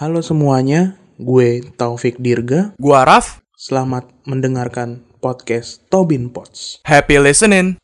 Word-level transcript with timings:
Halo 0.00 0.24
semuanya, 0.24 0.96
gue 1.20 1.60
Taufik 1.76 2.16
Dirga. 2.16 2.72
Gua 2.80 3.04
Raf, 3.04 3.44
Selamat 3.52 4.08
mendengarkan 4.24 5.04
podcast 5.20 5.84
Tobin 5.92 6.32
Pots. 6.32 6.80
happy 6.88 7.20
listening. 7.20 7.76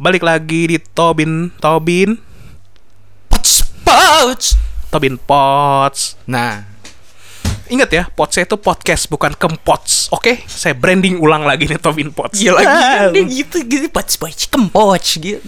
Balik 0.00 0.24
lagi 0.24 0.64
di 0.64 0.80
Tobin, 0.80 1.52
Tobin, 1.60 2.16
Pots, 3.28 3.68
pots. 3.84 4.69
Tobin 4.90 5.16
Pots. 5.16 6.18
Nah, 6.26 6.66
Ingat 7.70 7.90
ya, 7.94 8.04
Pots 8.10 8.34
itu 8.34 8.58
podcast 8.58 9.06
bukan 9.06 9.30
kempots. 9.38 10.10
Oke, 10.10 10.42
saya 10.50 10.74
branding 10.74 11.22
ulang 11.22 11.46
lagi 11.46 11.70
nih 11.70 11.78
Tobin 11.78 12.10
Pots. 12.10 12.34
iya 12.42 12.50
lagi 12.50 12.66
Ah, 12.74 13.14
dia 13.14 13.22
gitu 13.22 13.62
gitu 13.62 13.86
pots 13.94 14.18
pots 14.18 14.50
kempots 14.50 15.22
gitu. 15.22 15.46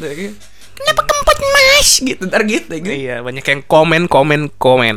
Kenapa 0.79 1.03
kempot 1.03 1.39
mas 1.43 1.89
gitu 1.99 2.23
ntar 2.31 2.47
gitu 2.47 2.71
gitu. 2.79 2.95
Iya, 2.95 3.27
banyak 3.27 3.43
yang 3.43 3.63
komen, 3.67 4.07
komen, 4.07 4.55
komen. 4.55 4.97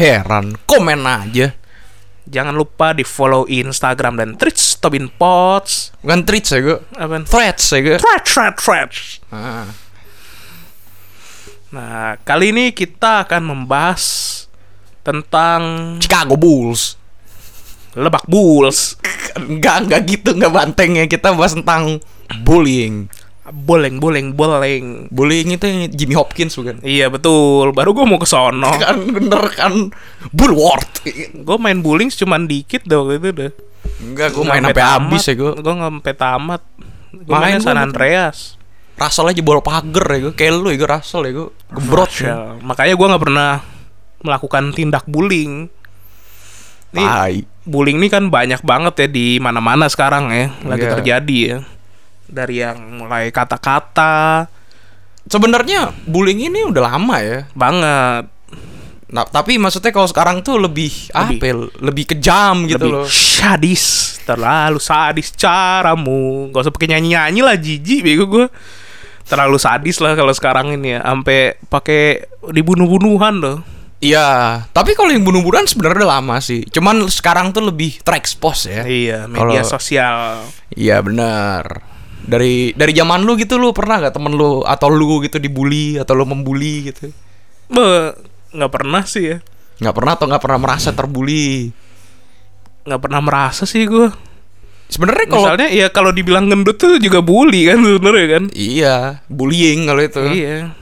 Heran, 0.00 0.56
komen 0.64 1.04
aja. 1.04 1.52
Jangan 2.26 2.56
lupa 2.56 2.96
di 2.96 3.04
follow 3.04 3.44
Instagram 3.46 4.16
dan 4.18 4.30
Twitch 4.40 4.80
Tobin 4.80 5.12
Pots. 5.12 5.92
Bukan 6.00 6.24
tweets 6.24 6.56
ya 6.56 6.58
gue, 6.64 6.78
Apa? 6.96 7.22
threads 7.22 7.64
ya 7.68 7.78
gue. 7.84 7.96
Thread, 8.00 8.24
thread, 8.24 8.54
thread. 8.56 8.90
Ah. 9.28 9.68
Nah, 11.76 12.16
kali 12.24 12.56
ini 12.56 12.72
kita 12.72 13.28
akan 13.28 13.52
membahas 13.52 14.04
tentang 15.04 15.60
Chicago 16.00 16.32
Bulls. 16.40 16.96
Lebak 17.92 18.24
Bulls. 18.24 18.96
Enggak, 19.36 19.84
enggak 19.84 20.00
gitu, 20.08 20.32
enggak 20.32 20.56
banteng 20.56 20.96
ya. 20.96 21.04
Kita 21.04 21.36
bahas 21.36 21.52
tentang 21.52 22.00
bullying. 22.48 23.12
Boleng, 23.46 24.00
boleng, 24.00 24.32
boleng. 24.32 25.12
Bullying 25.12 25.52
itu 25.52 25.68
yang 25.68 25.92
Jimmy 25.92 26.16
Hopkins 26.16 26.56
bukan? 26.56 26.80
Iya 26.80 27.12
betul, 27.12 27.76
baru 27.76 27.92
gue 27.92 28.08
mau 28.08 28.16
ke 28.16 28.26
sono. 28.26 28.72
Kan 28.82 29.12
bener 29.12 29.44
kan 29.52 29.92
Bullward. 30.32 31.04
Gue 31.44 31.56
main 31.60 31.78
bowling 31.84 32.08
cuman 32.08 32.48
dikit 32.48 32.88
dong 32.88 33.12
itu 33.12 33.30
deh. 33.36 33.52
Enggak, 34.02 34.32
gue 34.32 34.42
main 34.48 34.64
sampai 34.64 34.82
habis 34.82 35.22
ya 35.28 35.34
gue. 35.36 35.52
Gue 35.60 35.74
sampai 35.76 36.14
tamat. 36.16 36.62
Gue 37.12 37.36
Main 37.36 37.60
San. 37.62 37.78
Andreas. 37.78 38.55
Russell 38.96 39.28
aja 39.28 39.40
bola 39.44 39.60
pagar 39.60 40.06
ya 40.16 40.18
gue. 40.28 40.32
Kayak 40.32 40.52
lu 40.56 40.68
ya 40.72 40.76
gue 40.80 40.88
Russell 40.88 41.22
ya 41.28 41.32
gue. 41.36 41.48
Gebrot 41.76 42.12
ya. 42.16 42.34
Makanya 42.64 42.94
gue 42.96 43.06
nggak 43.12 43.22
pernah 43.22 43.50
melakukan 44.24 44.72
tindak 44.72 45.04
bullying. 45.04 45.68
Ini 46.96 47.04
bullying 47.68 48.00
ini 48.00 48.08
kan 48.08 48.32
banyak 48.32 48.64
banget 48.64 48.94
ya 49.04 49.08
di 49.10 49.36
mana-mana 49.36 49.84
sekarang 49.90 50.32
ya, 50.32 50.48
lagi 50.64 50.86
Iya. 50.88 50.92
terjadi 50.96 51.38
ya. 51.44 51.58
Dari 52.26 52.54
yang 52.64 52.78
mulai 53.04 53.28
kata-kata 53.30 54.48
Sebenarnya 55.26 55.90
bullying 56.06 56.46
ini 56.46 56.62
udah 56.62 56.82
lama 56.94 57.18
ya. 57.18 57.50
banget, 57.50 58.30
Nah, 59.06 59.22
tapi 59.22 59.54
maksudnya 59.54 59.94
kalau 59.94 60.10
sekarang 60.10 60.42
tuh 60.42 60.58
lebih, 60.58 60.90
apa 61.14 61.38
ya, 61.38 61.54
lebih 61.78 62.10
kejam 62.10 62.66
gitu 62.66 62.90
lebih 62.90 62.90
loh. 62.90 63.06
sadis, 63.06 64.18
terlalu 64.26 64.82
sadis 64.82 65.30
caramu. 65.30 66.50
Gak 66.50 66.66
usah 66.66 66.74
pakai 66.74 66.90
nyanyi-nyanyi 66.90 67.40
lah, 67.42 67.54
jijik 67.54 68.02
bego 68.02 68.26
gue. 68.26 68.46
Terlalu 69.26 69.58
sadis 69.58 69.98
lah 69.98 70.14
kalau 70.14 70.30
sekarang 70.30 70.78
ini 70.78 70.94
ya, 70.94 71.00
sampai 71.02 71.58
pakai 71.66 72.30
dibunuh-bunuhan 72.54 73.42
loh. 73.42 73.58
Iya, 73.96 74.60
tapi 74.76 74.92
kalau 74.92 75.08
yang 75.08 75.24
bunuh-bunuhan 75.24 75.64
sebenarnya 75.64 76.04
udah 76.04 76.10
lama 76.20 76.36
sih. 76.38 76.68
Cuman 76.68 77.08
sekarang 77.08 77.50
tuh 77.50 77.64
lebih 77.64 77.98
terekspos 78.04 78.68
ya. 78.68 78.84
Iya, 78.84 79.24
media 79.24 79.64
Kalau- 79.64 79.72
sosial. 79.72 80.46
Iya 80.76 81.00
benar. 81.00 81.80
Dari 82.26 82.74
dari 82.76 82.92
zaman 82.92 83.22
lu 83.22 83.38
gitu 83.38 83.56
lu 83.56 83.70
pernah 83.70 84.02
gak 84.02 84.18
temen 84.18 84.34
lu 84.34 84.66
atau 84.66 84.90
lu 84.90 85.22
gitu 85.22 85.38
dibully 85.38 85.96
atau 85.96 86.12
lu 86.12 86.26
membuli 86.26 86.90
gitu? 86.92 87.08
Be, 87.70 88.14
nggak 88.54 88.72
pernah 88.72 89.02
sih 89.06 89.34
ya. 89.34 89.38
Nggak 89.80 89.94
pernah 89.94 90.12
atau 90.14 90.26
nggak 90.28 90.42
pernah 90.42 90.60
merasa 90.60 90.90
terbully? 90.92 91.70
Nggak 92.84 93.00
pernah 93.00 93.20
merasa 93.24 93.62
sih 93.64 93.86
gue. 93.88 94.10
Sebenarnya 94.86 95.26
kalau 95.26 95.42
Misalnya 95.42 95.68
ya 95.74 95.86
kalau 95.90 96.10
dibilang 96.14 96.46
gendut 96.46 96.78
tuh 96.78 97.02
juga 97.02 97.18
bully 97.18 97.66
kan 97.66 97.82
sebenarnya 97.82 98.26
kan. 98.38 98.44
iya 98.54 98.94
bullying 99.26 99.90
kalau 99.90 100.02
itu. 100.02 100.22
Iya. 100.22 100.72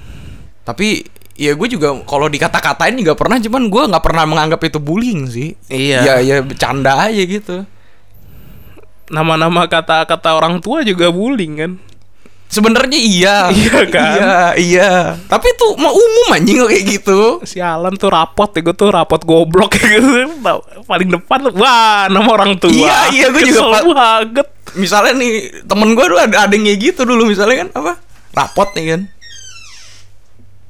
Tapi 0.64 1.08
ya 1.34 1.56
gue 1.56 1.68
juga 1.72 1.96
kalau 2.04 2.28
dikata-katain 2.28 2.94
juga 3.00 3.16
pernah, 3.16 3.40
cuman 3.40 3.72
gue 3.72 3.82
nggak 3.90 4.04
pernah 4.04 4.24
menganggap 4.28 4.60
itu 4.60 4.78
bullying 4.78 5.24
sih. 5.28 5.56
Iya. 5.72 6.04
Ya 6.04 6.14
ya 6.20 6.36
bercanda 6.44 7.00
aja 7.00 7.22
gitu. 7.24 7.64
Nama-nama 9.08 9.68
kata-kata 9.68 10.36
orang 10.36 10.60
tua 10.60 10.84
juga 10.84 11.08
bullying 11.08 11.54
kan. 11.56 11.72
Sebenarnya 12.54 12.94
iya. 12.94 13.36
Iya 13.50 13.78
kan? 13.94 14.14
Iya, 14.14 14.38
iya. 14.54 14.90
Tapi 15.26 15.46
itu 15.50 15.66
mah 15.74 15.90
umum 15.90 16.26
anjing 16.38 16.62
kok 16.62 16.70
kayak 16.70 16.84
gitu. 16.86 17.20
Sialan 17.42 17.98
tuh 17.98 18.14
rapot 18.14 18.46
ya 18.54 18.62
gue 18.62 18.74
tuh 18.78 18.94
rapot 18.94 19.18
goblok 19.26 19.74
gitu. 19.74 20.38
Paling 20.86 21.10
depan 21.10 21.50
wah 21.58 22.06
nama 22.06 22.30
orang 22.30 22.54
tua. 22.62 22.70
Iya, 22.70 22.98
iya, 23.10 23.26
gua 23.34 23.42
juga 23.42 23.62
banget. 23.82 24.46
Misalnya 24.78 25.18
nih 25.18 25.66
temen 25.66 25.98
gue 25.98 26.06
tuh 26.06 26.18
ada 26.22 26.46
ada 26.46 26.54
yang 26.54 26.70
kayak 26.70 26.78
gitu 26.78 27.02
dulu 27.02 27.26
misalnya 27.26 27.66
kan 27.66 27.68
apa? 27.74 27.92
Rapot 28.34 28.70
nih 28.78 28.86
kan. 28.94 29.00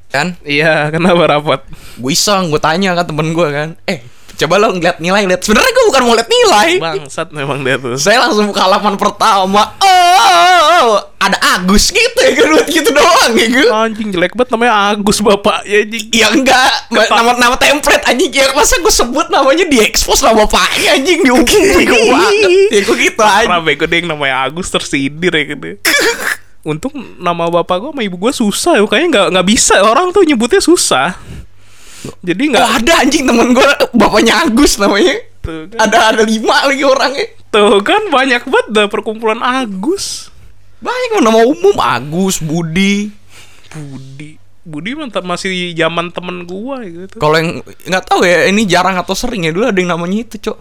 Kan? 0.09 0.29
Iya, 0.47 0.89
kenapa 0.95 1.27
rapot? 1.27 1.61
Gue 2.01 2.13
iseng, 2.15 2.49
gue 2.49 2.63
tanya 2.63 2.97
kan 2.97 3.05
temen 3.05 3.35
gue 3.35 3.49
kan. 3.51 3.75
Eh, 3.85 3.99
coba 4.39 4.63
lo 4.63 4.71
ngeliat 4.71 5.03
nilai, 5.03 5.27
lihat. 5.27 5.43
Sebenarnya 5.43 5.73
gue 5.75 5.85
bukan 5.91 6.03
mau 6.07 6.15
lihat 6.15 6.31
nilai. 6.31 6.69
Bangsat 6.79 7.29
memang 7.35 7.67
dia 7.67 7.77
tuh. 7.83 7.99
Saya 7.99 8.23
langsung 8.23 8.47
buka 8.47 8.63
halaman 8.63 8.95
pertama. 8.95 9.75
Oh, 9.83 11.03
ada 11.31 11.39
Agus 11.57 11.89
gitu 11.89 12.19
ya 12.21 12.33
kan 12.37 12.45
buat 12.53 12.67
gitu 12.69 12.91
doang 12.93 13.33
ya 13.37 13.47
gue. 13.49 13.69
Anjing 13.69 14.09
jelek 14.13 14.33
banget 14.37 14.51
namanya 14.53 14.75
Agus 14.93 15.19
bapak 15.21 15.65
ya 15.65 15.83
anjing. 15.83 16.05
Ya 16.13 16.27
enggak, 16.29 16.71
Ma- 16.93 17.09
nama 17.09 17.31
nama 17.37 17.57
template 17.57 18.05
anjing 18.05 18.31
ya 18.33 18.53
masa 18.53 18.77
gue 18.81 18.93
sebut 18.93 19.27
namanya 19.33 19.65
di 19.65 19.79
expose 19.81 20.21
nama 20.21 20.45
bapaknya 20.45 21.01
anjing 21.01 21.25
diumumin 21.25 21.85
gue 21.85 22.01
banget. 22.13 22.51
Ya 22.69 22.81
gue 22.85 22.97
gitu 23.01 23.23
aja. 23.25 23.57
bego 23.61 23.85
dia 23.89 23.97
yang 24.03 24.09
namanya 24.13 24.49
Agus 24.49 24.69
tersindir 24.69 25.33
ya 25.33 25.45
gitu. 25.49 25.81
Untung 26.69 26.93
nama 27.21 27.49
bapak 27.53 27.77
gue 27.77 27.91
sama 27.93 28.03
ibu 28.05 28.17
gue 28.17 28.33
susah 28.33 28.81
ya, 28.81 28.85
kayaknya 28.89 29.09
nggak 29.13 29.27
nggak 29.37 29.47
bisa 29.49 29.85
orang 29.85 30.13
tuh 30.13 30.25
nyebutnya 30.25 30.65
susah. 30.65 31.13
Jadi 32.25 32.43
Oh 32.49 32.51
nggak 32.57 32.69
ada 32.85 32.93
anjing 33.05 33.25
temen 33.25 33.53
gue 33.53 33.69
bapaknya 33.93 34.45
Agus 34.45 34.77
namanya. 34.81 35.17
Tuh 35.45 35.69
kan. 35.69 35.79
Ada 35.89 35.99
ada 36.17 36.23
lima 36.25 36.65
lagi 36.65 36.85
orangnya. 36.85 37.27
Tuh 37.53 37.85
kan 37.85 38.09
banyak 38.09 38.49
banget 38.49 38.67
dah 38.73 38.87
perkumpulan 38.89 39.45
Agus. 39.45 40.33
Banyak 40.85 41.25
nama 41.25 41.41
umum 41.49 41.77
Agus, 41.81 42.45
Budi. 42.45 43.09
Budi. 43.73 44.37
Budi 44.65 44.91
mantap 44.97 45.25
masih 45.25 45.73
zaman 45.73 46.13
temen 46.13 46.45
gua 46.45 46.85
gitu. 46.85 47.17
Kalau 47.21 47.37
yang 47.41 47.65
nggak 47.65 48.05
tahu 48.05 48.25
ya 48.25 48.49
ini 48.49 48.69
jarang 48.69 48.97
atau 49.01 49.17
sering 49.17 49.49
ya 49.49 49.53
dulu 49.53 49.69
ada 49.69 49.81
yang 49.81 49.93
namanya 49.97 50.29
itu 50.29 50.37
cok. 50.41 50.59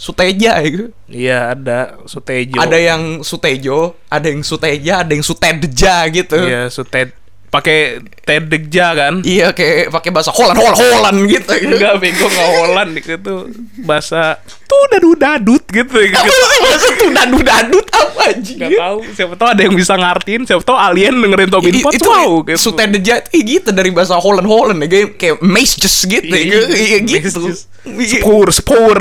Suteja 0.00 0.64
ya 0.64 0.68
gue. 0.72 0.88
Iya 1.12 1.38
ada 1.52 2.00
Sutejo. 2.08 2.56
Ada 2.56 2.76
yang 2.80 3.20
Sutejo, 3.20 4.00
ada 4.08 4.32
yang 4.32 4.40
Suteja, 4.40 5.04
ada 5.04 5.12
yang 5.12 5.24
Sutedja 5.24 5.94
gitu. 6.08 6.40
Iya 6.40 6.72
Suted 6.72 7.19
pakai 7.50 7.98
tedegja 8.22 8.94
kan? 8.94 9.14
Iya 9.26 9.50
kayak 9.50 9.90
pakai 9.90 10.10
bahasa 10.14 10.30
Holland, 10.30 10.54
Holland, 10.54 10.78
Holland 10.78 11.18
gitu. 11.26 11.50
Enggak 11.50 11.98
bego 11.98 12.26
nggak 12.30 12.48
Holland 12.56 12.92
gitu 13.02 13.34
bahasa 13.82 14.38
tuh 14.70 14.82
dadu 14.94 15.18
dadut 15.18 15.64
gitu. 15.66 15.98
Gitu. 15.98 16.14
bahasa 16.62 16.88
tuh 16.94 17.10
dadut 17.10 17.42
dadut 17.42 17.86
apa 17.90 18.20
anjing? 18.30 18.58
Gak 18.62 18.70
tahu 18.78 18.98
siapa 19.18 19.34
tahu 19.34 19.48
ada 19.50 19.62
yang 19.66 19.74
bisa 19.74 19.92
ngartiin 19.98 20.42
siapa 20.46 20.62
tahu 20.62 20.78
alien 20.78 21.14
dengerin 21.18 21.50
Tobin 21.50 21.74
Pot 21.82 21.92
itu 21.98 22.06
wow 22.06 22.32
gitu. 22.46 22.58
Sutedja 22.70 23.14
eh, 23.34 23.42
gitu 23.42 23.74
dari 23.74 23.90
bahasa 23.90 24.14
Holland 24.14 24.46
Holland 24.46 24.78
ya 24.86 24.88
kayak 24.88 25.08
kayak 25.18 25.36
mages 25.42 25.96
gitu 26.06 26.30
ya 26.30 26.42
Iya, 26.70 26.98
gitu. 27.02 27.50
Iya. 27.82 28.22
Spur 28.22 28.46
spur. 28.54 28.98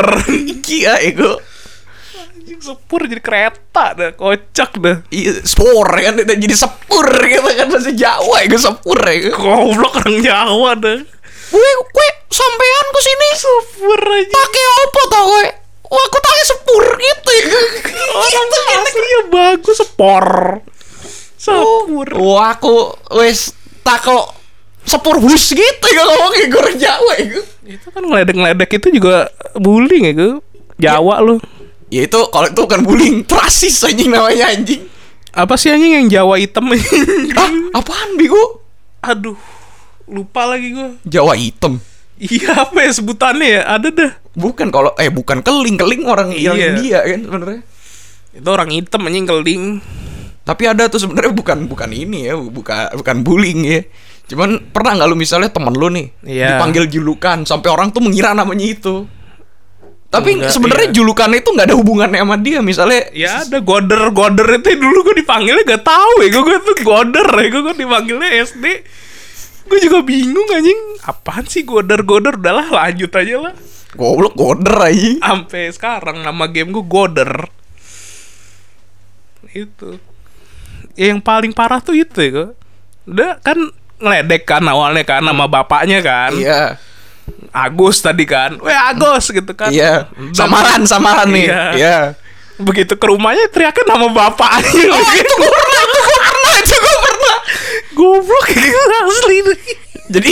Iya 0.70 1.02
ego. 1.06 1.38
Anjing 2.50 2.66
sepur 2.66 3.06
jadi 3.06 3.22
kereta 3.22 3.94
dah 3.94 4.10
kocak 4.18 4.82
dah. 4.82 5.06
Iya, 5.14 5.46
spor 5.46 5.86
kan 5.86 6.18
jadi 6.18 6.56
sepur 6.58 7.06
gitu 7.06 7.46
kan 7.46 7.70
bahasa 7.70 7.94
Jawa 7.94 8.42
ya 8.42 8.58
sepur 8.58 8.98
ya. 9.06 9.30
Goblok 9.30 10.02
orang 10.02 10.18
Jawa 10.18 10.74
dah. 10.74 10.98
Gue 11.54 11.72
gue 11.94 12.08
sampean 12.26 12.86
ke 12.90 13.00
sini 13.06 13.28
Sepur 13.38 14.02
aja. 14.02 14.34
pakai 14.34 14.66
apa 14.66 15.02
tau 15.14 15.26
gue? 15.30 15.46
Wah, 15.94 16.04
aku 16.10 16.18
tanya 16.18 16.46
sepur 16.50 16.84
gitu 16.98 17.30
ya. 17.30 17.46
Orang 18.18 18.34
Gitu, 18.34 18.58
gitu. 18.58 18.82
aslinya 18.82 19.22
bagus 19.30 19.78
sepor. 19.78 20.26
Sepur. 21.38 22.08
Wah, 22.18 22.58
aku 22.58 22.76
wes 23.14 23.54
tako 23.86 24.34
sepur 24.82 25.22
bus 25.22 25.54
gitu 25.54 25.86
ya 25.94 26.02
ngomong 26.02 26.34
kayak 26.34 26.50
gue 26.50 26.72
Jawa 26.82 27.14
ya. 27.22 27.42
Itu 27.78 27.94
kan 27.94 28.02
ngeledek-ngeledek 28.02 28.82
itu 28.82 28.88
juga 28.90 29.30
bullying 29.54 30.10
ya 30.10 30.14
gue. 30.18 30.34
Jawa 30.82 31.22
lu. 31.22 31.38
Ya 31.90 32.06
itu 32.06 32.20
kalau 32.30 32.48
itu 32.48 32.62
bukan 32.62 32.82
bullying, 32.86 33.26
rasis 33.26 33.82
anjing 33.82 34.14
namanya 34.14 34.54
anjing. 34.54 34.86
Apa 35.30 35.58
sih 35.58 35.70
anjing 35.70 35.94
yang 35.94 36.08
Jawa 36.08 36.38
hitam? 36.38 36.70
Ah, 37.40 37.50
apaan 37.76 38.14
bego? 38.14 38.62
Aduh. 39.02 39.38
Lupa 40.06 40.46
lagi 40.46 40.74
gue. 40.74 40.90
Jawa 41.06 41.34
hitam. 41.34 41.78
Iya 42.20 42.68
apa 42.68 42.84
ya 42.84 42.92
sebutannya 42.92 43.48
ya? 43.48 43.62
Ada 43.70 43.90
dah. 43.90 44.12
Bukan 44.34 44.70
kalau 44.70 44.92
eh 44.98 45.08
bukan 45.08 45.40
keling, 45.40 45.78
keling 45.78 46.04
orang 46.04 46.34
Iya. 46.34 46.54
India 46.76 47.00
kan 47.02 47.22
sebenarnya. 47.24 47.62
Itu 48.34 48.50
orang 48.50 48.70
hitam 48.70 49.02
anjing 49.06 49.26
keling. 49.26 49.64
Tapi 50.44 50.64
ada 50.66 50.90
tuh 50.90 50.98
sebenarnya 50.98 51.30
bukan 51.30 51.70
bukan 51.70 51.90
ini 51.94 52.26
ya, 52.26 52.34
bukan 52.34 52.98
bukan 52.98 53.16
bullying 53.22 53.62
ya. 53.64 53.82
Cuman 54.30 54.62
pernah 54.70 54.98
nggak 54.98 55.10
lu 55.10 55.18
misalnya 55.18 55.50
temen 55.50 55.74
lu 55.74 55.90
nih 55.90 56.10
Iya. 56.22 56.58
dipanggil 56.58 56.90
julukan 56.90 57.46
sampai 57.46 57.70
orang 57.70 57.90
tuh 57.90 58.02
mengira 58.02 58.34
namanya 58.34 58.66
itu. 58.66 59.06
Tapi 60.10 60.42
sebenarnya 60.50 60.90
iya. 60.90 60.96
julukannya 60.98 61.38
itu 61.38 61.50
nggak 61.54 61.68
ada 61.70 61.78
hubungannya 61.78 62.20
sama 62.26 62.38
dia. 62.42 62.66
Misalnya 62.66 63.14
Ya 63.14 63.46
ada 63.46 63.62
goder 63.62 64.10
goder 64.10 64.48
itu 64.58 64.74
dulu 64.74 65.06
gue 65.06 65.22
dipanggilnya 65.22 65.62
gak 65.62 65.86
tahu 65.86 66.26
ya 66.26 66.30
gue 66.34 66.58
tuh 66.66 66.78
goder 66.82 67.30
ya 67.30 67.48
gue 67.54 67.74
dipanggilnya 67.78 68.30
SD 68.50 68.66
gue 69.70 69.80
juga 69.86 70.02
bingung 70.02 70.50
anjing 70.50 70.98
apaan 71.06 71.46
sih 71.46 71.62
goder 71.62 72.02
goder 72.02 72.42
udahlah 72.42 72.68
lanjut 72.74 73.14
aja 73.14 73.36
lah 73.38 73.54
goblok 73.94 74.34
goder 74.34 74.76
aja. 74.82 75.22
sampai 75.22 75.70
sekarang 75.70 76.26
nama 76.26 76.50
game 76.50 76.74
gue 76.74 76.86
goder 76.90 77.46
itu 79.54 80.02
ya, 80.98 81.14
yang 81.14 81.22
paling 81.22 81.54
parah 81.54 81.82
tuh 81.82 81.94
itu 81.94 82.18
ya 82.18 82.30
gue 82.34 82.50
udah 83.10 83.32
kan 83.46 83.58
ngeledek 84.02 84.50
kan 84.50 84.66
awalnya 84.66 85.06
kan 85.06 85.22
nama 85.22 85.46
bapaknya 85.46 86.02
kan 86.02 86.34
Iya. 86.34 86.82
Agus 87.50 88.00
tadi 88.00 88.24
kan 88.24 88.58
weh 88.58 88.72
Agus 88.72 89.30
gitu 89.30 89.52
kan 89.52 89.70
Iya. 89.70 90.08
Samaran 90.32 90.84
samaran 90.84 91.30
nih. 91.30 91.48
Iya. 91.48 91.64
Iya. 91.74 91.98
begitu 92.60 92.92
ke 92.94 93.06
rumahnya 93.06 93.48
teriaknya 93.48 93.88
nama 93.88 94.08
bapaknya 94.10 94.92
Oh, 94.92 95.12
itu 95.16 95.34
gue 95.34 95.48
pernah, 95.50 95.82
itu 95.82 95.98
gue 95.98 96.18
pernah, 96.20 96.54
itu 96.58 96.76
gue 96.76 96.98
pernah. 97.00 97.38
goblok 97.94 98.46
gitu 98.58 98.80
asli 99.00 99.38
nih 99.42 99.60
Jadi 100.10 100.32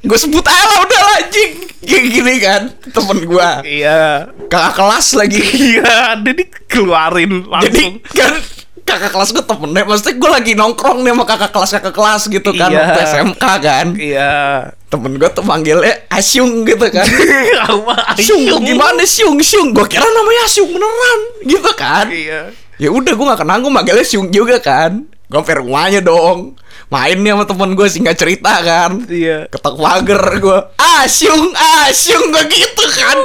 gue 0.00 0.18
sebut 0.18 0.40
aja 0.40 0.64
lah 0.64 0.78
udah 0.80 1.00
lah 1.00 1.14
anjing 1.18 1.50
Kayak 1.80 2.04
gini 2.06 2.34
kan 2.38 2.62
temen 2.86 3.18
gue 3.22 3.50
iya 3.66 4.24
kakak 4.46 4.72
kelas 4.74 5.06
lagi 5.14 5.40
iya 5.74 6.14
jadi 6.14 6.42
langsung 7.42 7.98
kan 8.06 8.32
kakak 8.80 9.10
kelas 9.10 9.30
gue 9.30 9.42
temennya 9.42 9.82
maksudnya 9.84 10.14
gue 10.14 10.30
lagi 10.30 10.52
nongkrong 10.54 11.00
nih 11.00 11.12
sama 11.12 11.24
kakak 11.24 11.50
kelas 11.50 11.70
kakak 11.74 11.92
kelas 11.92 12.22
gitu 12.26 12.50
kan 12.52 12.68
Iya. 12.68 12.78
waktu 12.80 13.00
SMK 13.04 13.44
kan 13.58 13.86
iya 13.96 14.32
temen 14.90 15.14
gue 15.14 15.30
tuh 15.30 15.46
manggilnya 15.46 16.10
Asyung 16.10 16.66
gitu 16.66 16.86
kan. 16.90 17.06
Asyung 18.18 18.42
gimana 18.66 19.06
Syung 19.06 19.38
Syung? 19.38 19.70
Gue 19.70 19.86
kira 19.86 20.02
namanya 20.02 20.50
Asyung 20.50 20.74
beneran 20.74 21.20
gitu 21.46 21.70
kan. 21.78 22.10
Iya. 22.10 22.50
Ya 22.80 22.88
udah 22.90 23.12
gue 23.14 23.26
gak 23.30 23.40
kenal 23.46 23.62
gue 23.62 23.70
manggilnya 23.70 24.02
Syung 24.02 24.34
juga 24.34 24.58
kan. 24.58 25.06
Gue 25.30 25.38
sampai 25.38 25.62
rumahnya 25.62 26.02
dong. 26.02 26.58
Main 26.90 27.22
nih 27.22 27.30
sama 27.38 27.46
temen 27.46 27.70
gue 27.78 27.86
singkat 27.86 28.18
cerita 28.18 28.50
kan. 28.66 29.06
Iya. 29.06 29.46
Ketok 29.46 29.78
pagar 29.78 30.26
gue 30.42 30.58
asyung 30.74 31.54
asyung 31.86 32.34
gue 32.34 32.44
gitu 32.50 32.84
kan. 32.98 33.18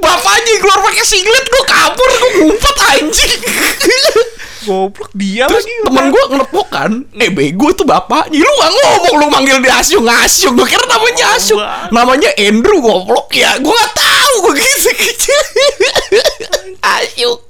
Bapaknya 0.00 0.56
keluar 0.56 0.80
pakai 0.88 1.04
singlet 1.04 1.44
gue 1.44 1.64
kabur 1.68 2.08
gue 2.08 2.30
ngumpet 2.40 2.76
anjing 2.96 3.40
goblok 4.64 5.10
dia 5.16 5.48
terus 5.48 5.64
lagi 5.64 5.74
temen 5.88 6.04
gue 6.12 6.24
ngelepok 6.30 6.68
kan? 6.68 6.92
Eh 7.16 7.30
bego 7.32 7.72
itu 7.72 7.84
bapaknya. 7.84 8.44
Lu 8.44 8.52
gak 8.60 8.72
ngomong 8.72 9.14
lu 9.20 9.26
manggil 9.32 9.56
dia 9.64 9.80
asyung 9.80 10.06
asyung 10.06 10.54
gue 10.56 10.68
kira 10.68 10.84
namanya 10.84 11.26
asyung 11.36 11.60
banget. 11.60 11.90
namanya 11.92 12.30
Andrew 12.36 12.78
goblok 12.84 13.28
ya. 13.32 13.56
Gue 13.58 13.72
gak 13.72 13.94
tahu 13.96 14.34
gue 14.44 14.52
gitu 14.60 15.34
asyung 16.80 17.40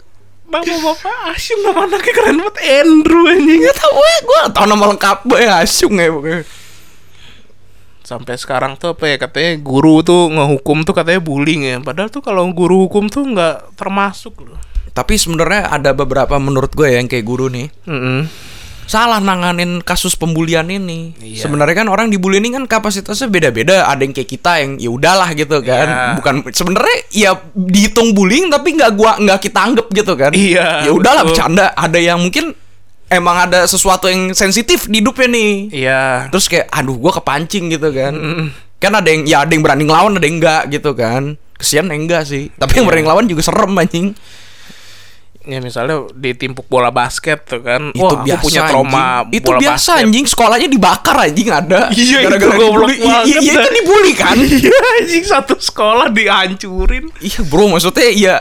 nama 0.50 0.66
bapak 0.66 1.14
Asyung 1.30 1.60
nama 1.62 1.86
anaknya 1.86 2.12
keren 2.14 2.36
banget. 2.42 2.56
Andrew 2.82 3.22
anjing. 3.30 3.60
Gak 3.62 3.76
tau 3.78 3.90
gue 3.94 4.12
gue 4.26 4.36
gak 4.46 4.52
tau 4.54 4.66
nama 4.66 4.84
lengkap 4.90 5.18
gue 5.26 5.38
ya 5.42 5.52
asyung 5.62 5.94
ya 5.98 6.10
pokoknya. 6.10 6.42
Sampai 8.02 8.34
sekarang 8.34 8.74
tuh 8.74 8.98
apa 8.98 9.06
ya 9.06 9.16
katanya 9.22 9.54
guru 9.62 10.02
tuh 10.02 10.26
ngehukum 10.34 10.82
tuh 10.82 10.94
katanya 10.94 11.22
bullying 11.22 11.62
ya. 11.62 11.78
Padahal 11.78 12.10
tuh 12.10 12.22
kalau 12.22 12.42
guru 12.50 12.90
hukum 12.90 13.06
tuh 13.06 13.22
nggak 13.22 13.78
termasuk 13.78 14.34
loh 14.42 14.69
tapi 14.90 15.14
sebenarnya 15.14 15.68
ada 15.68 15.90
beberapa 15.90 16.36
menurut 16.36 16.70
gue 16.70 16.86
ya 16.86 16.96
yang 16.96 17.06
kayak 17.06 17.22
guru 17.22 17.46
nih 17.46 17.70
Mm-mm. 17.84 18.26
salah 18.84 19.22
nanganin 19.22 19.78
kasus 19.80 20.18
pembulian 20.18 20.66
ini. 20.66 21.14
Iya. 21.16 21.46
Sebenarnya 21.46 21.78
kan 21.78 21.86
orang 21.86 22.10
dibully 22.10 22.42
ini 22.42 22.50
kan 22.50 22.66
kapasitasnya 22.66 23.30
beda-beda. 23.30 23.86
Ada 23.86 24.02
yang 24.02 24.10
kayak 24.10 24.26
kita 24.28 24.52
yang 24.58 24.70
ya 24.76 24.90
udahlah 24.90 25.30
gitu 25.30 25.62
kan. 25.62 25.86
Iya. 25.86 26.06
Bukan 26.18 26.34
sebenarnya 26.50 26.96
ya 27.08 27.30
dihitung 27.54 28.18
bullying 28.18 28.50
tapi 28.50 28.74
nggak 28.74 28.90
gua 28.92 29.14
nggak 29.16 29.38
kita 29.40 29.58
anggap 29.62 29.86
gitu 29.90 30.18
kan. 30.18 30.34
Iya, 30.34 30.82
Ya 30.82 30.90
udahlah 30.90 31.22
betul. 31.22 31.38
bercanda. 31.38 31.70
Ada 31.70 31.98
yang 32.02 32.18
mungkin 32.18 32.50
emang 33.06 33.46
ada 33.46 33.62
sesuatu 33.62 34.10
yang 34.10 34.34
sensitif 34.34 34.90
di 34.90 34.98
hidupnya 34.98 35.28
nih. 35.28 35.52
iya 35.70 36.02
Terus 36.26 36.50
kayak 36.50 36.66
aduh 36.74 36.98
gua 36.98 37.14
kepancing 37.14 37.70
gitu 37.70 37.94
kan. 37.94 38.10
Mm. 38.10 38.46
Kan 38.82 38.92
ada 38.98 39.06
yang 39.06 39.22
ya 39.22 39.46
ada 39.46 39.54
yang 39.54 39.62
berani 39.62 39.86
ngelawan 39.86 40.18
ada 40.18 40.26
yang 40.26 40.42
enggak 40.42 40.66
gitu 40.66 40.98
kan. 40.98 41.38
Kesian 41.54 41.86
enggak 41.94 42.26
sih. 42.26 42.50
Tapi 42.58 42.74
yang 42.74 42.82
Iya. 42.82 42.90
berani 42.90 43.02
ngelawan 43.06 43.26
juga 43.30 43.46
serem 43.46 43.70
anjing. 43.70 44.18
Ya 45.40 45.56
misalnya 45.64 46.04
ditimpuk 46.12 46.68
bola 46.68 46.92
basket 46.92 47.48
tuh 47.48 47.64
kan 47.64 47.96
itu 47.96 48.04
wah 48.04 48.20
biasa 48.20 48.36
aku 48.36 48.44
punya 48.44 48.62
trauma 48.68 49.00
anjing. 49.24 49.32
itu 49.40 49.48
bola 49.48 49.58
biasa 49.58 49.90
basket. 49.90 50.02
anjing. 50.04 50.24
Sekolahnya 50.28 50.68
dibakar 50.68 51.16
anjing 51.16 51.48
ada. 51.48 51.80
Iya, 51.88 52.18
itu 52.20 52.24
gara-gara 52.28 52.54
dibully. 52.60 52.94
Iya, 53.00 53.18
iya, 53.24 53.38
iya, 53.40 53.52
itu 53.56 53.68
dibully 53.80 54.12
kan? 54.12 54.36
Iya 54.60 54.76
anjing 55.00 55.24
satu 55.24 55.54
sekolah 55.56 56.12
dihancurin. 56.12 57.08
Iya 57.24 57.40
bro 57.48 57.72
maksudnya 57.72 58.08
iya. 58.12 58.36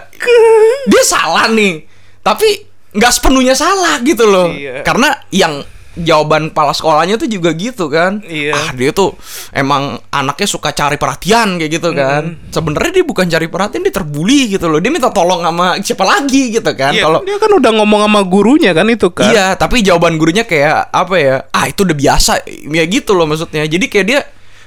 Dia 0.91 1.03
salah 1.07 1.47
nih. 1.47 1.87
Tapi 2.19 2.67
nggak 2.91 3.11
sepenuhnya 3.15 3.55
salah 3.55 4.01
gitu 4.03 4.27
loh. 4.27 4.51
Iya. 4.51 4.83
karena 4.83 5.13
yang 5.31 5.63
jawaban 5.95 6.53
kepala 6.53 6.69
sekolahnya 6.69 7.15
tuh 7.15 7.25
juga 7.25 7.49
gitu 7.51 7.87
kan 7.87 8.21
Iya. 8.21 8.53
ah 8.53 8.69
dia 8.71 8.89
tuh 8.89 9.17
emang 9.49 9.97
anaknya 10.09 10.45
suka 10.45 10.69
cari 10.69 10.95
perhatian 10.95 11.57
kayak 11.57 11.71
gitu 11.75 11.89
kan 11.91 12.37
sebenarnya 12.47 13.01
dia 13.01 13.05
bukan 13.05 13.25
cari 13.25 13.47
perhatian 13.47 13.81
dia 13.81 13.91
terbully 13.91 14.47
gitu 14.47 14.65
loh 14.65 14.77
dia 14.77 14.89
minta 14.89 15.09
tolong 15.09 15.41
sama 15.41 15.81
siapa 15.81 16.05
lagi 16.05 16.53
gitu 16.53 16.71
kan 16.71 16.93
Iya, 16.93 17.03
kalau 17.03 17.19
dia 17.21 17.35
kan 17.35 17.51
udah 17.51 17.71
ngomong 17.73 18.01
sama 18.03 18.21
gurunya 18.21 18.71
kan 18.71 18.85
itu 18.85 19.09
kan 19.09 19.29
Iya, 19.29 19.45
tapi 19.53 19.81
jawaban 19.81 20.15
gurunya 20.15 20.43
kayak 20.43 20.89
apa 20.89 21.15
ya? 21.15 21.35
Ah, 21.49 21.65
itu 21.65 21.81
udah 21.81 21.93
biasa. 21.93 22.41
Ya 22.47 22.83
gitu 22.83 23.13
loh 23.13 23.23
maksudnya. 23.23 23.61
Jadi 23.63 23.85
kayak 23.85 24.05
dia 24.05 24.19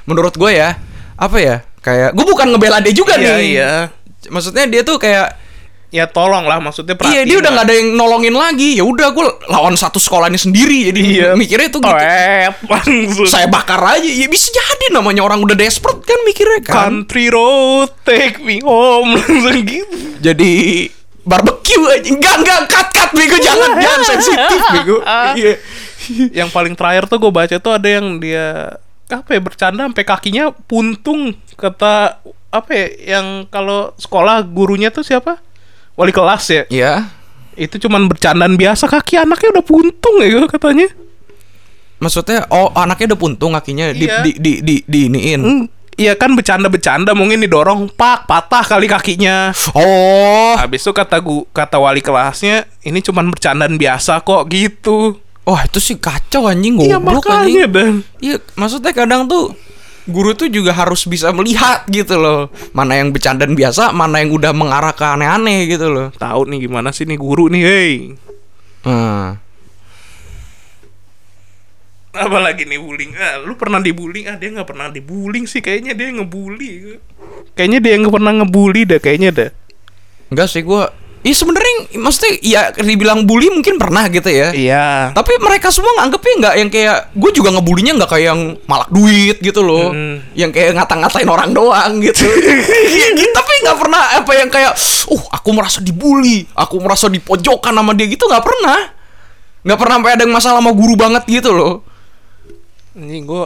menurut 0.05 0.33
gue 0.33 0.51
ya, 0.51 0.79
apa 1.15 1.37
ya? 1.37 1.57
Kayak 1.79 2.13
gue 2.13 2.25
bukan 2.25 2.47
ngebela 2.51 2.79
dia 2.79 2.93
juga 2.93 3.17
iya 3.17 3.35
nih. 3.35 3.47
iya 3.49 3.73
Maksudnya 4.29 4.65
dia 4.67 4.83
tuh 4.83 4.97
kayak 4.97 5.35
ya 5.93 6.09
tolong 6.09 6.49
lah 6.49 6.57
maksudnya 6.57 6.97
iya 6.97 6.99
perhatiin 6.99 7.27
dia 7.29 7.37
udah 7.37 7.51
nggak 7.53 7.67
ada 7.69 7.75
yang 7.77 7.89
nolongin 7.93 8.33
lagi. 8.33 8.75
Ya 8.75 8.83
udah 8.83 9.13
gue 9.13 9.23
lawan 9.47 9.77
satu 9.77 10.01
sekolah 10.01 10.27
ini 10.27 10.41
sendiri. 10.41 10.89
Jadi 10.89 11.01
Iya. 11.21 11.37
mikirnya 11.37 11.69
tuh 11.69 11.79
gitu. 11.79 11.93
Langsung 12.73 13.29
Saya 13.29 13.47
bakar 13.47 13.77
aja. 13.79 14.03
Ya 14.03 14.25
bisa 14.27 14.49
jadi 14.49 14.89
namanya 14.91 15.21
orang 15.21 15.39
udah 15.39 15.53
desperate 15.53 16.01
kan 16.01 16.17
mikirnya 16.25 16.65
kan. 16.65 16.73
country 17.05 17.29
road 17.29 17.93
take 18.03 18.41
me 18.41 18.59
home 18.59 19.13
langsung 19.21 19.61
gitu 19.63 20.17
Jadi 20.19 20.89
barbecue 21.23 21.85
aja. 21.87 22.09
Enggak, 22.09 22.35
enggak, 22.41 22.61
cut 22.67 22.89
cut 22.91 23.11
bego 23.13 23.37
jangan 23.37 23.71
jangan 23.85 24.01
sensitif 24.03 24.61
bego. 24.73 24.97
Iya. 25.37 25.55
yang 26.35 26.49
paling 26.49 26.75
terakhir 26.75 27.07
tuh 27.07 27.21
gue 27.21 27.31
baca 27.31 27.57
tuh 27.57 27.73
ada 27.73 27.87
yang 27.87 28.19
dia 28.19 28.75
apa 29.07 29.29
ya 29.29 29.39
bercanda 29.39 29.87
sampai 29.87 30.03
kakinya 30.03 30.51
puntung 30.67 31.31
kata 31.55 32.19
apa 32.49 32.71
ya 32.73 32.87
yang 33.15 33.27
kalau 33.47 33.95
sekolah 33.95 34.43
gurunya 34.43 34.91
tuh 34.91 35.05
siapa 35.05 35.39
wali 35.95 36.11
kelas 36.11 36.45
ya 36.47 36.63
Iya. 36.69 36.93
itu 37.55 37.77
cuman 37.79 38.09
bercandaan 38.09 38.57
biasa 38.57 38.87
kaki 38.87 39.17
anaknya 39.17 39.53
udah 39.53 39.65
puntung 39.65 40.17
ya 40.19 40.45
katanya 40.47 40.89
Maksudnya 41.99 42.51
oh 42.51 42.75
anaknya 42.75 43.15
udah 43.15 43.21
puntung 43.21 43.55
kakinya 43.55 43.95
di, 43.95 44.07
Iya. 44.07 44.27
di, 44.27 44.33
di, 44.35 44.53
di, 44.59 44.75
di 44.83 45.01
iniin. 45.07 45.41
Hmm, 45.41 45.65
Iya 45.93 46.17
kan 46.17 46.33
bercanda-bercanda 46.33 47.13
mungkin 47.13 47.39
didorong 47.39 47.87
pak 47.93 48.25
patah 48.25 48.65
kali 48.65 48.89
kakinya. 48.89 49.53
Oh. 49.77 50.57
Habis 50.57 50.83
itu 50.83 50.91
kata 50.91 51.21
gu, 51.21 51.45
kata 51.53 51.77
wali 51.77 52.01
kelasnya 52.01 52.65
ini 52.81 52.99
cuman 52.99 53.29
bercandaan 53.29 53.77
biasa 53.77 54.19
kok 54.19 54.49
gitu. 54.49 55.21
Wah, 55.45 55.63
itu 55.63 55.79
sih 55.79 55.95
kacau 55.95 56.47
anjing 56.47 56.81
Iya 56.81 56.97
goblok 56.97 57.23
makanya 57.23 57.45
anjing. 57.45 57.71
dan 57.71 57.93
Iya, 58.19 58.37
maksudnya 58.57 58.91
kadang 58.91 59.27
tuh 59.27 59.53
guru 60.09 60.35
tuh 60.35 60.51
juga 60.51 60.75
harus 60.75 61.07
bisa 61.07 61.31
melihat 61.31 61.87
gitu 61.87 62.19
loh. 62.19 62.51
Mana 62.75 62.99
yang 62.99 63.15
bercandaan 63.15 63.55
biasa, 63.55 63.95
mana 63.95 64.19
yang 64.23 64.35
udah 64.35 64.51
mengarah 64.51 64.95
ke 64.95 65.05
aneh-aneh 65.07 65.71
gitu 65.71 65.91
loh. 65.91 66.09
tahu 66.15 66.49
nih 66.51 66.67
gimana 66.67 66.91
sih 66.91 67.07
nih 67.07 67.19
guru 67.19 67.47
nih 67.53 67.63
hei. 67.63 67.93
Hmm. 68.83 69.39
Apa 72.13 72.39
lagi 72.45 72.69
nih 72.69 72.77
bullying? 72.77 73.17
Ah, 73.17 73.41
lu 73.41 73.57
pernah 73.57 73.81
dibullying? 73.81 74.29
Ah, 74.29 74.37
dia 74.37 74.53
nggak 74.53 74.69
pernah 74.69 74.93
dibullying 74.93 75.49
sih. 75.49 75.65
Kayaknya 75.65 75.97
dia 75.97 76.13
ngebully. 76.13 77.01
Kayaknya 77.57 77.79
dia 77.81 77.95
nggak 78.05 78.13
pernah 78.13 78.33
ngebully 78.37 78.83
dah. 78.85 79.01
Kayaknya 79.01 79.31
dah. 79.33 79.51
Enggak 80.29 80.49
sih 80.53 80.61
gua 80.61 80.93
Iya 81.23 81.39
sebenarnya 81.39 81.75
maksudnya 82.03 82.35
ya 82.43 82.61
dibilang 82.75 83.23
bully 83.23 83.47
mungkin 83.47 83.79
pernah 83.79 84.11
gitu 84.11 84.27
ya. 84.27 84.51
Iya. 84.51 85.15
Tapi 85.15 85.39
mereka 85.39 85.71
semua 85.71 85.95
nganggepnya 86.03 86.35
nggak 86.43 86.55
yang 86.59 86.69
kayak 86.75 86.99
gue 87.15 87.31
juga 87.31 87.55
ngebulinya 87.55 87.95
nggak 87.95 88.11
kayak 88.11 88.27
yang 88.27 88.41
malak 88.67 88.91
duit 88.91 89.39
gitu 89.39 89.63
loh, 89.63 89.95
Mm. 89.95 90.35
yang 90.35 90.51
kayak 90.51 90.75
ngata-ngatain 90.75 91.31
orang 91.31 91.55
doang 91.55 92.03
gitu. 92.03 92.27
Iya. 92.91 93.15
Tapi 93.31 93.53
nggak 93.63 93.79
pernah 93.79 94.03
apa 94.19 94.33
yang 94.35 94.51
kayak, 94.51 94.75
uh 95.15 95.23
aku 95.31 95.49
merasa 95.55 95.79
dibully, 95.79 96.43
aku 96.59 96.83
merasa 96.83 97.07
dipojokkan 97.07 97.71
sama 97.71 97.95
dia 97.95 98.11
gitu 98.11 98.27
nggak 98.27 98.43
pernah, 98.43 98.91
nggak 99.63 99.79
pernah 99.79 99.95
sampai 100.03 100.13
ada 100.19 100.23
yang 100.27 100.35
masalah 100.35 100.59
sama 100.59 100.75
guru 100.75 100.99
banget 100.99 101.23
gitu 101.31 101.55
loh. 101.55 101.87
Ini 102.99 103.23
gue 103.23 103.45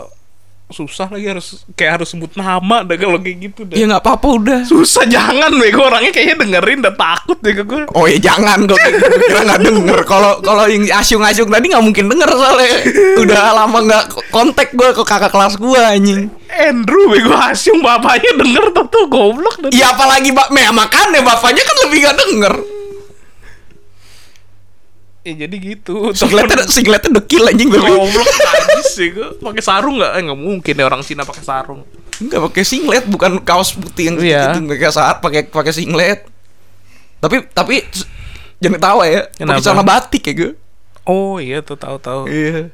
susah 0.66 1.06
lagi 1.06 1.30
harus 1.30 1.62
kayak 1.78 2.02
harus 2.02 2.10
sebut 2.10 2.34
nama 2.34 2.82
dah 2.82 2.98
kalau 2.98 3.22
kayak 3.22 3.38
gitu 3.38 3.62
dah. 3.62 3.78
Ya 3.78 3.86
nggak 3.86 4.02
apa-apa 4.02 4.26
udah. 4.34 4.60
Susah 4.66 5.06
jangan 5.06 5.54
bego 5.54 5.86
orangnya 5.86 6.10
kayaknya 6.10 6.42
dengerin 6.42 6.82
dan 6.82 6.94
takut 6.98 7.38
deh 7.38 7.54
gue. 7.54 7.86
Oh 7.94 8.10
ya 8.10 8.18
jangan 8.18 8.66
kok 8.66 8.74
kira 9.30 9.46
nggak 9.46 9.62
denger. 9.62 9.98
Kalau 10.02 10.42
kalau 10.42 10.66
yang 10.66 10.82
asyung-asyung 10.90 11.54
tadi 11.54 11.70
nggak 11.70 11.84
mungkin 11.86 12.10
denger 12.10 12.30
soalnya 12.34 12.74
udah 13.22 13.42
lama 13.54 13.78
nggak 13.78 14.04
kontak 14.34 14.74
gue 14.74 14.90
ke 14.90 15.02
kakak 15.06 15.30
kelas 15.30 15.54
gue 15.54 15.78
anjing. 15.78 16.34
Andrew 16.50 17.14
bego 17.14 17.38
asyung 17.38 17.78
bapaknya 17.78 18.34
denger 18.34 18.64
tuh 18.74 18.86
tuh 18.90 19.06
goblok. 19.06 19.70
Iya 19.70 19.94
apalagi 19.94 20.34
bak, 20.34 20.50
me 20.50 20.66
makannya 20.66 21.22
bapaknya 21.22 21.62
kan 21.62 21.76
lebih 21.86 21.98
nggak 22.02 22.16
denger. 22.18 22.54
Ya 25.26 25.34
jadi 25.34 25.56
gitu. 25.58 26.14
Singletnya 26.14 26.62
singletnya 26.70 27.18
dekil 27.18 27.42
anjing 27.50 27.66
bebe. 27.66 27.82
goblok 27.82 28.30
najis 28.30 28.94
sih 28.94 29.10
gue. 29.10 29.42
Pakai 29.42 29.58
sarung 29.58 29.98
nggak? 29.98 30.12
Eh 30.14 30.22
nggak 30.22 30.38
mungkin 30.38 30.74
ya 30.78 30.84
orang 30.86 31.02
Cina 31.02 31.26
pakai 31.26 31.42
sarung. 31.42 31.82
Enggak 32.22 32.46
pakai 32.46 32.62
singlet, 32.62 33.04
bukan 33.10 33.42
kaos 33.42 33.74
putih 33.74 34.14
yang 34.14 34.16
Iya. 34.22 34.54
gitu 34.54 34.70
pakai 34.70 34.94
saat 34.94 35.18
pakai 35.18 35.50
pakai 35.50 35.74
singlet. 35.74 36.30
Tapi 37.18 37.42
tapi 37.50 37.82
jangan 38.62 38.78
tahu 38.78 38.98
ya, 39.02 39.26
pakai 39.34 39.62
celana 39.66 39.82
batik 39.82 40.22
ya 40.30 40.32
gue. 40.32 40.52
Oh 41.02 41.42
iya 41.42 41.58
tuh 41.58 41.74
tahu-tahu. 41.74 42.30
Iya. 42.30 42.70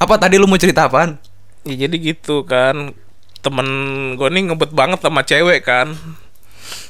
Apa 0.00 0.16
tadi 0.16 0.40
lu 0.40 0.48
mau 0.48 0.56
cerita 0.56 0.88
apaan? 0.88 1.20
Ya 1.68 1.84
jadi 1.84 1.96
gitu 2.00 2.48
kan. 2.48 2.96
Temen 3.44 3.68
gue 4.16 4.28
nih 4.32 4.42
ngebet 4.48 4.72
banget 4.72 5.04
sama 5.04 5.20
cewek 5.20 5.60
kan. 5.68 5.92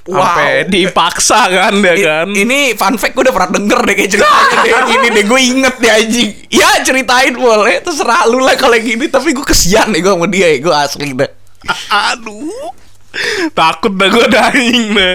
Sampai 0.07 0.63
Wow. 0.63 0.71
dipaksa 0.71 1.41
kan 1.47 1.75
dia 1.77 1.93
I- 1.93 2.05
kan. 2.05 2.27
Ini 2.31 2.59
fun 2.73 2.95
fact 2.95 3.13
gue 3.13 3.27
udah 3.27 3.35
pernah 3.35 3.51
denger 3.53 3.81
deh 3.83 3.95
kayak 3.97 4.11
ceritanya 4.13 4.57
deh. 4.63 4.73
Ini 4.95 5.07
deh 5.11 5.25
gue 5.25 5.41
inget 5.43 5.75
deh 5.77 5.91
anjing. 5.91 6.29
Ya 6.47 6.71
ceritain 6.81 7.35
boleh 7.35 7.81
terserah 7.81 8.23
lu 8.25 8.39
lah 8.39 8.55
kalau 8.55 8.77
gini. 8.77 9.07
Tapi 9.07 9.33
gue 9.33 9.43
kesian 9.43 9.91
nih 9.91 10.01
gue 10.01 10.13
sama 10.13 10.27
dia 10.27 10.47
ya. 10.47 10.59
Gue 10.61 10.71
asli 10.73 11.11
deh. 11.11 11.31
Aduh. 12.07 12.71
Takut 13.51 13.91
dah 13.91 14.07
gue 14.07 14.27
dah 14.27 14.45
anjing 14.49 14.87
dah. 14.93 15.15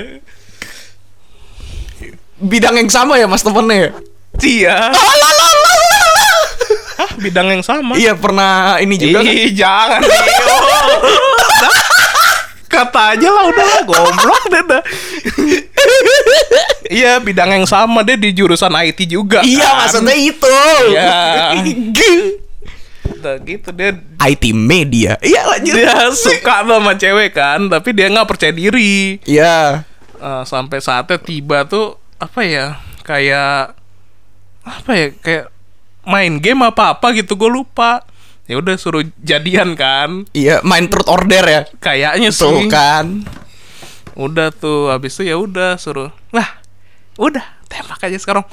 Bidang 2.38 2.76
yang 2.76 2.90
sama 2.90 3.16
ya 3.16 3.26
mas 3.26 3.42
temennya. 3.42 3.96
Iya. 4.38 4.92
Lalalala. 4.92 5.76
Hah, 6.98 7.12
bidang 7.16 7.48
yang 7.50 7.64
sama. 7.64 7.94
Iya 7.96 8.14
pernah 8.14 8.76
ini 8.78 8.94
juga. 8.94 9.22
kan? 9.22 9.30
Ih, 9.30 9.54
jangan 9.54 10.02
Dio. 10.02 10.12
Dah. 10.12 10.71
Kata 12.72 13.14
aja 13.14 13.28
lah 13.28 13.44
udah 13.46 13.66
lah 13.68 13.82
goblok 13.84 14.44
deh 14.48 14.64
dah. 14.66 14.82
Iya 16.88 17.20
bidang 17.20 17.52
yang 17.54 17.66
sama 17.66 18.02
deh 18.02 18.16
di 18.16 18.32
jurusan 18.32 18.72
IT 18.74 19.06
juga 19.06 19.40
Iya 19.42 19.64
kan. 19.66 19.78
maksudnya 19.80 20.16
itu. 20.16 20.56
Iya. 20.92 21.16
Udah 23.12 23.36
gitu 23.40 23.70
dia 23.72 23.92
IT 24.24 24.44
media. 24.52 25.16
Iya 25.20 25.42
lanjut. 25.48 25.74
dia 25.74 25.94
suka 26.12 26.64
sama 26.64 26.92
cewek 26.96 27.32
kan 27.32 27.68
tapi 27.68 27.92
dia 27.92 28.08
nggak 28.08 28.28
percaya 28.28 28.52
diri 28.52 29.20
Iya. 29.24 29.86
Eh, 30.16 30.44
sampai 30.44 30.78
saatnya 30.80 31.18
tiba 31.18 31.66
tuh 31.66 31.98
apa 32.18 32.46
ya 32.46 32.78
kayak 33.02 33.74
apa 34.62 34.92
ya 34.94 35.08
kayak 35.18 35.46
main 36.04 36.38
game 36.38 36.62
apa 36.62 36.94
apa 36.94 37.10
gitu 37.12 37.34
gue 37.34 37.50
lupa 37.50 38.06
ya 38.52 38.60
udah 38.60 38.76
suruh 38.76 39.00
jadian 39.18 39.74
kan 39.74 40.28
Iya, 40.32 40.60
main 40.62 40.86
truth 40.86 41.08
order 41.08 41.40
ya. 41.42 41.62
kayaknya 41.78 42.30
sih 42.30 42.44
Tuh 42.44 42.68
kan. 42.68 43.24
udah 44.14 44.52
tuh 44.52 44.92
habis 44.92 45.16
itu 45.16 45.24
ya 45.26 45.36
udah 45.36 45.76
suruh 45.76 46.12
lah 46.30 46.60
udah 47.16 47.42
tembak 47.66 48.04
aja 48.04 48.18
sekarang 48.18 48.44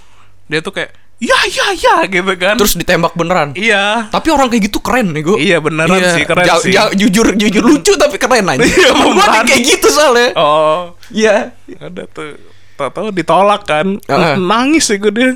dia 0.47 0.61
tuh 0.61 0.71
kayak 0.71 0.95
ya 1.19 1.35
ya 1.45 1.67
ya 1.75 1.95
gitu 2.07 2.31
kan 2.33 2.55
Terus 2.55 2.78
ditembak 2.78 3.11
beneran. 3.12 3.50
iya 3.52 4.07
Tapi 4.07 4.31
orang 4.31 4.47
kayak 4.47 4.64
gitu 4.64 4.78
keren 4.78 5.11
nih 5.11 5.23
gue. 5.25 5.37
Iya, 5.40 5.59
beneran 5.59 5.99
sih, 6.09 6.23
keren 6.23 6.47
sih. 6.62 6.71
jujur 6.95 7.35
jujur 7.35 7.59
lucu 7.61 7.90
tapi 7.93 8.14
keren 8.17 8.47
aja. 8.47 8.62
Iya, 8.62 8.95
Gua 8.95 9.02
pemberani. 9.19 9.45
kayak 9.45 9.62
gitu 9.67 9.87
soalnya. 9.90 10.31
oh 10.33 10.95
Iya. 11.11 11.59
ada 11.76 12.07
tuh 12.07 12.38
tahu 12.78 13.11
ditolak 13.11 13.67
kan 13.67 13.99
Heeh. 13.99 14.38
nangis 14.38 14.87
sih 14.87 14.97
gue 14.97 15.11
dia 15.11 15.35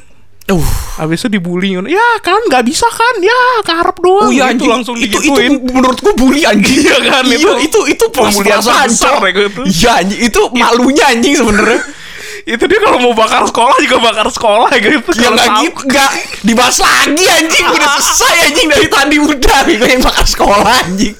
Uh. 0.53 0.65
habis 1.01 1.25
itu 1.25 1.41
dibully 1.41 1.73
ya 1.89 2.09
kan 2.21 2.37
nggak 2.49 2.65
bisa 2.69 2.85
kan 2.85 3.15
ya 3.25 3.41
karep 3.65 3.97
doang 4.05 4.29
Oh 4.29 4.33
iya 4.35 4.53
gitu 4.53 4.69
anjing. 4.69 4.71
langsung 4.71 4.97
itu, 5.01 5.17
digituin 5.17 5.57
itu 5.57 5.73
menurut 5.73 5.99
gua 6.05 6.13
bully 6.13 6.43
anjing. 6.45 6.79
Iya 6.85 6.99
kan, 7.01 7.25
Iya, 7.25 7.37
itu 7.41 7.51
itu 7.65 7.81
itu 7.89 8.05
perasaan, 8.13 8.89
Cok. 8.93 9.23
ya. 9.33 9.49
Iya 9.65 9.91
anjing, 10.05 10.21
itu 10.29 10.41
malunya 10.53 11.05
anjing 11.09 11.35
sebenarnya. 11.39 11.81
itu 12.53 12.65
dia 12.67 12.79
kalau 12.83 12.99
mau 12.99 13.15
bakar 13.15 13.47
sekolah 13.47 13.77
juga 13.79 13.97
bakar 14.03 14.27
sekolah 14.27 14.69
gitu 14.75 15.11
ya 15.15 15.31
nggak 15.31 15.49
gitu, 15.63 15.81
nggak 15.87 16.11
dibahas 16.43 16.77
lagi 16.83 17.25
anjing. 17.25 17.65
Udah 17.71 17.89
selesai 18.03 18.35
anjing 18.51 18.67
dari 18.69 18.89
tadi 18.91 19.17
udah 19.23 19.59
gue 19.79 19.89
yang 19.89 20.03
bakal 20.03 20.27
sekolah 20.27 20.75
anjing. 20.85 21.15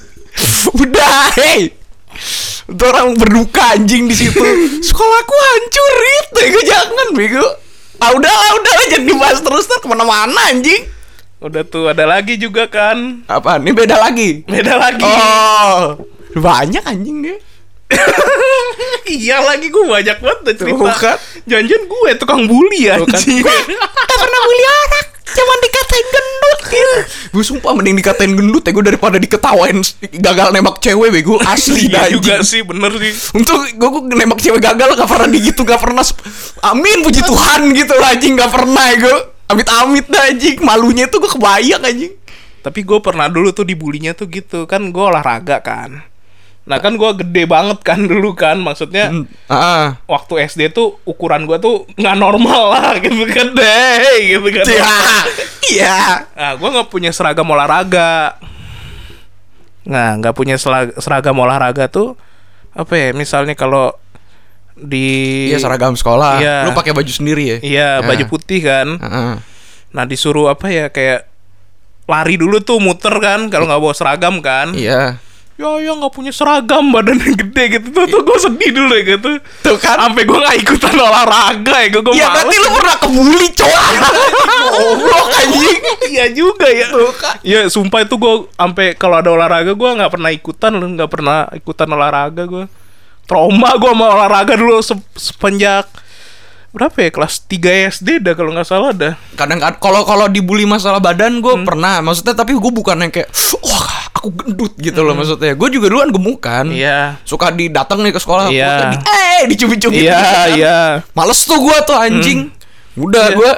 Udah, 0.73 1.31
hey. 1.39 1.71
Itu 2.63 2.83
orang 2.89 3.15
berduka 3.17 3.75
anjing 3.75 4.07
di 4.09 4.15
situ. 4.15 4.41
Sekolahku 4.87 5.35
hancur 5.35 5.93
itu, 6.21 6.59
jangan 6.67 7.07
bego. 7.15 7.62
Ah 8.03 8.11
udah 8.11 8.27
lah, 8.29 8.51
udah 8.53 8.73
lah 8.73 8.85
jangan 8.89 9.05
dibahas 9.05 9.39
terus 9.39 9.63
ter 9.63 9.77
ke 9.77 9.87
mana-mana 9.87 10.41
anjing. 10.45 10.83
udah 11.39 11.63
tuh 11.63 11.87
ada 11.87 12.03
lagi 12.05 12.35
juga 12.35 12.67
kan 12.67 13.23
Apa? 13.25 13.55
Ini 13.57 13.71
beda 13.71 13.95
lagi. 13.97 14.43
beda 14.43 14.75
lagi 14.75 15.03
Oh, 15.03 15.99
banyak 16.33 16.79
anjing 16.81 17.19
dia. 17.21 17.35
iya 19.05 19.37
lagi 19.39 19.67
gue 19.67 19.83
banyak 19.83 20.17
banget 20.17 20.55
cerita 20.57 20.79
Tuh 20.79 21.15
janjian 21.45 21.83
gue 21.83 22.09
tukang 22.15 22.43
bully 22.43 22.87
Tuh 22.89 23.05
kan. 23.05 23.13
anjing 23.13 23.43
Gak 23.43 24.17
pernah 24.17 24.41
bully 24.41 24.63
orang 24.65 25.07
Cuman 25.23 25.57
dikatain 25.63 26.07
gendut 26.11 26.59
gitu 26.67 26.97
Gue 27.31 27.43
sumpah 27.47 27.71
mending 27.71 27.95
dikatain 27.95 28.33
gendut 28.35 28.63
ya 28.67 28.71
Gue 28.75 28.83
daripada 28.83 29.15
diketawain 29.15 29.79
gagal 30.19 30.47
nembak 30.51 30.83
cewek 30.83 31.09
bego. 31.15 31.39
Asli 31.43 31.87
dah 31.87 32.11
iya 32.11 32.15
juga 32.15 32.43
sih 32.43 32.61
bener 32.61 32.91
sih. 32.99 33.13
Untuk 33.31 33.55
gue, 33.71 33.89
gue 33.89 34.01
nembak 34.19 34.43
cewek 34.43 34.59
gagal 34.59 34.99
gak 34.99 35.09
pernah 35.09 35.27
gitu 35.31 35.61
Gak 35.63 35.81
pernah 35.81 36.03
Amin 36.67 37.01
puji 37.01 37.23
Tuhan 37.23 37.71
gitu 37.71 37.95
lah 37.95 38.13
anjing 38.13 38.35
Gak 38.35 38.51
pernah 38.51 38.85
ya 38.91 38.97
gue 38.99 39.17
Amit-amit 39.51 40.07
dah 40.09 40.33
anjing. 40.33 40.57
Malunya 40.63 41.05
tuh 41.11 41.21
gue 41.21 41.31
kebayang 41.31 41.83
anjing. 41.83 42.13
Tapi 42.63 42.79
gue 42.81 42.99
pernah 43.03 43.27
dulu 43.27 43.51
tuh 43.51 43.67
dibulinya 43.67 44.15
tuh 44.15 44.31
gitu. 44.31 44.65
Kan 44.65 44.89
gue 44.89 45.03
olahraga 45.03 45.59
kan 45.59 46.12
Nah 46.63 46.79
kan 46.79 46.95
gue 46.95 47.11
gede 47.19 47.43
banget 47.43 47.83
kan 47.83 47.99
dulu 48.11 48.31
kan 48.33 48.55
Maksudnya 48.55 49.11
Ah, 49.51 49.99
waktu 50.07 50.47
SD 50.47 50.71
tuh 50.71 50.95
ukuran 51.03 51.43
gue 51.43 51.59
tuh 51.59 51.83
nggak 51.99 52.15
normal 52.15 52.71
lah 52.71 52.91
gitu 53.03 53.23
kan. 53.27 53.51
Deh 53.51 54.15
gitu 54.23 54.47
kan. 54.47 54.65
Iya. 54.65 54.95
Iya. 55.67 55.97
Nah 56.39 56.51
gue 56.55 56.69
nggak 56.71 56.87
punya 56.87 57.11
seragam 57.11 57.47
olahraga. 57.51 58.39
Nah 59.83 60.15
nggak 60.15 60.35
punya 60.35 60.55
seragam 60.95 61.35
olahraga 61.35 61.91
tuh 61.91 62.15
Apa 62.73 62.95
ya 62.95 63.07
misalnya 63.11 63.53
kalau 63.53 63.93
di 64.73 65.51
Iya 65.51 65.59
seragam 65.61 65.93
sekolah. 65.93 66.39
Iya. 66.39 66.57
Lu 66.65 66.73
pakai 66.73 66.95
baju 66.95 67.11
sendiri 67.11 67.43
ya? 67.45 67.57
Iya. 67.59 67.89
baju 68.01 68.23
putih 68.31 68.63
kan. 68.63 68.87
Heeh. 68.97 69.33
Nah 69.93 70.03
disuruh 70.07 70.49
apa 70.49 70.71
ya 70.71 70.87
kayak 70.89 71.27
lari 72.03 72.35
dulu 72.35 72.59
tuh 72.59 72.79
muter 72.79 73.13
kan 73.19 73.51
kalau 73.51 73.67
nggak 73.67 73.81
bawa 73.83 73.93
seragam 73.93 74.39
kan. 74.39 74.71
Iya 74.73 75.19
ya 75.53 75.69
ya 75.77 75.93
nggak 75.93 76.09
punya 76.09 76.33
seragam 76.33 76.89
badannya 76.89 77.37
gede 77.37 77.63
gitu. 77.77 77.87
Tuh, 77.93 78.05
tuh 78.05 78.21
gue 78.21 78.37
sedih 78.41 78.71
dulu 78.73 78.89
ya 78.91 79.03
gitu. 79.05 79.29
Tuh 79.61 79.77
kan. 79.77 80.01
sampai 80.01 80.25
gue 80.25 80.33
nggak 80.33 80.57
ikutan 80.59 80.95
olahraga 80.97 81.75
ya 81.77 81.87
gue 81.87 82.01
gue 82.01 82.13
Iya 82.13 82.27
berarti 82.27 82.55
lu 82.57 82.69
pernah 82.73 82.95
kebuli 82.97 83.47
cowok 83.53 83.81
Goblok 84.73 85.27
anjing. 85.29 85.81
Iya 86.09 86.25
juga 86.31 86.67
ya. 86.67 86.87
Iya 87.41 87.59
sumpah 87.67 88.01
itu 88.01 88.17
gue 88.17 88.33
sampai 88.51 88.97
kalau 88.97 89.21
ada 89.21 89.29
olahraga 89.29 89.71
gue 89.71 89.89
nggak 89.93 90.11
pernah 90.11 90.29
ikutan 90.29 90.71
lu 90.73 90.85
nggak 90.89 91.11
pernah 91.11 91.45
ikutan 91.53 91.87
olahraga 91.87 92.43
gue 92.43 92.65
trauma 93.23 93.71
gue 93.77 93.87
sama 93.87 94.05
olahraga 94.11 94.53
dulu 94.53 94.83
se- 94.83 94.99
sepenjak 95.15 95.87
berapa 96.73 96.97
ya 96.97 97.09
kelas 97.13 97.45
3 97.45 97.93
SD 97.93 98.19
dah 98.19 98.33
kalau 98.33 98.49
nggak 98.51 98.65
salah 98.65 98.89
dah. 98.91 99.13
Kadang 99.37 99.61
kalau 99.77 100.01
kalau 100.03 100.25
dibully 100.25 100.65
masalah 100.65 100.97
badan 100.97 101.37
gue 101.37 101.53
pernah. 101.61 102.01
Maksudnya 102.01 102.33
tapi 102.33 102.57
gue 102.57 102.71
bukan 102.73 102.97
yang 102.97 103.13
kayak 103.13 103.29
wah 103.61 104.02
aku 104.23 104.31
gendut 104.39 104.73
gitu 104.79 105.03
loh 105.03 105.19
maksudnya. 105.19 105.51
Gue 105.59 105.67
juga 105.67 105.91
dulu 105.91 105.99
kan 105.99 106.11
gemukan. 106.15 106.65
Iya. 106.71 107.19
Suka 107.27 107.51
didatang 107.51 107.99
nih 108.07 108.15
ke 108.15 108.23
sekolah. 108.23 108.47
Iya. 108.47 108.95
di 108.95 108.97
eh 109.03 109.41
dicubit-cubit 109.51 109.99
iya 109.99 110.15
gitu 110.15 110.23
kan. 110.23 110.47
iya. 110.55 110.79
Males 111.11 111.43
tuh 111.43 111.59
gue 111.59 111.77
tuh 111.83 111.97
anjing. 111.99 112.47
Udah 112.95 113.27
Iya. 113.27 113.35
gue 113.35 113.51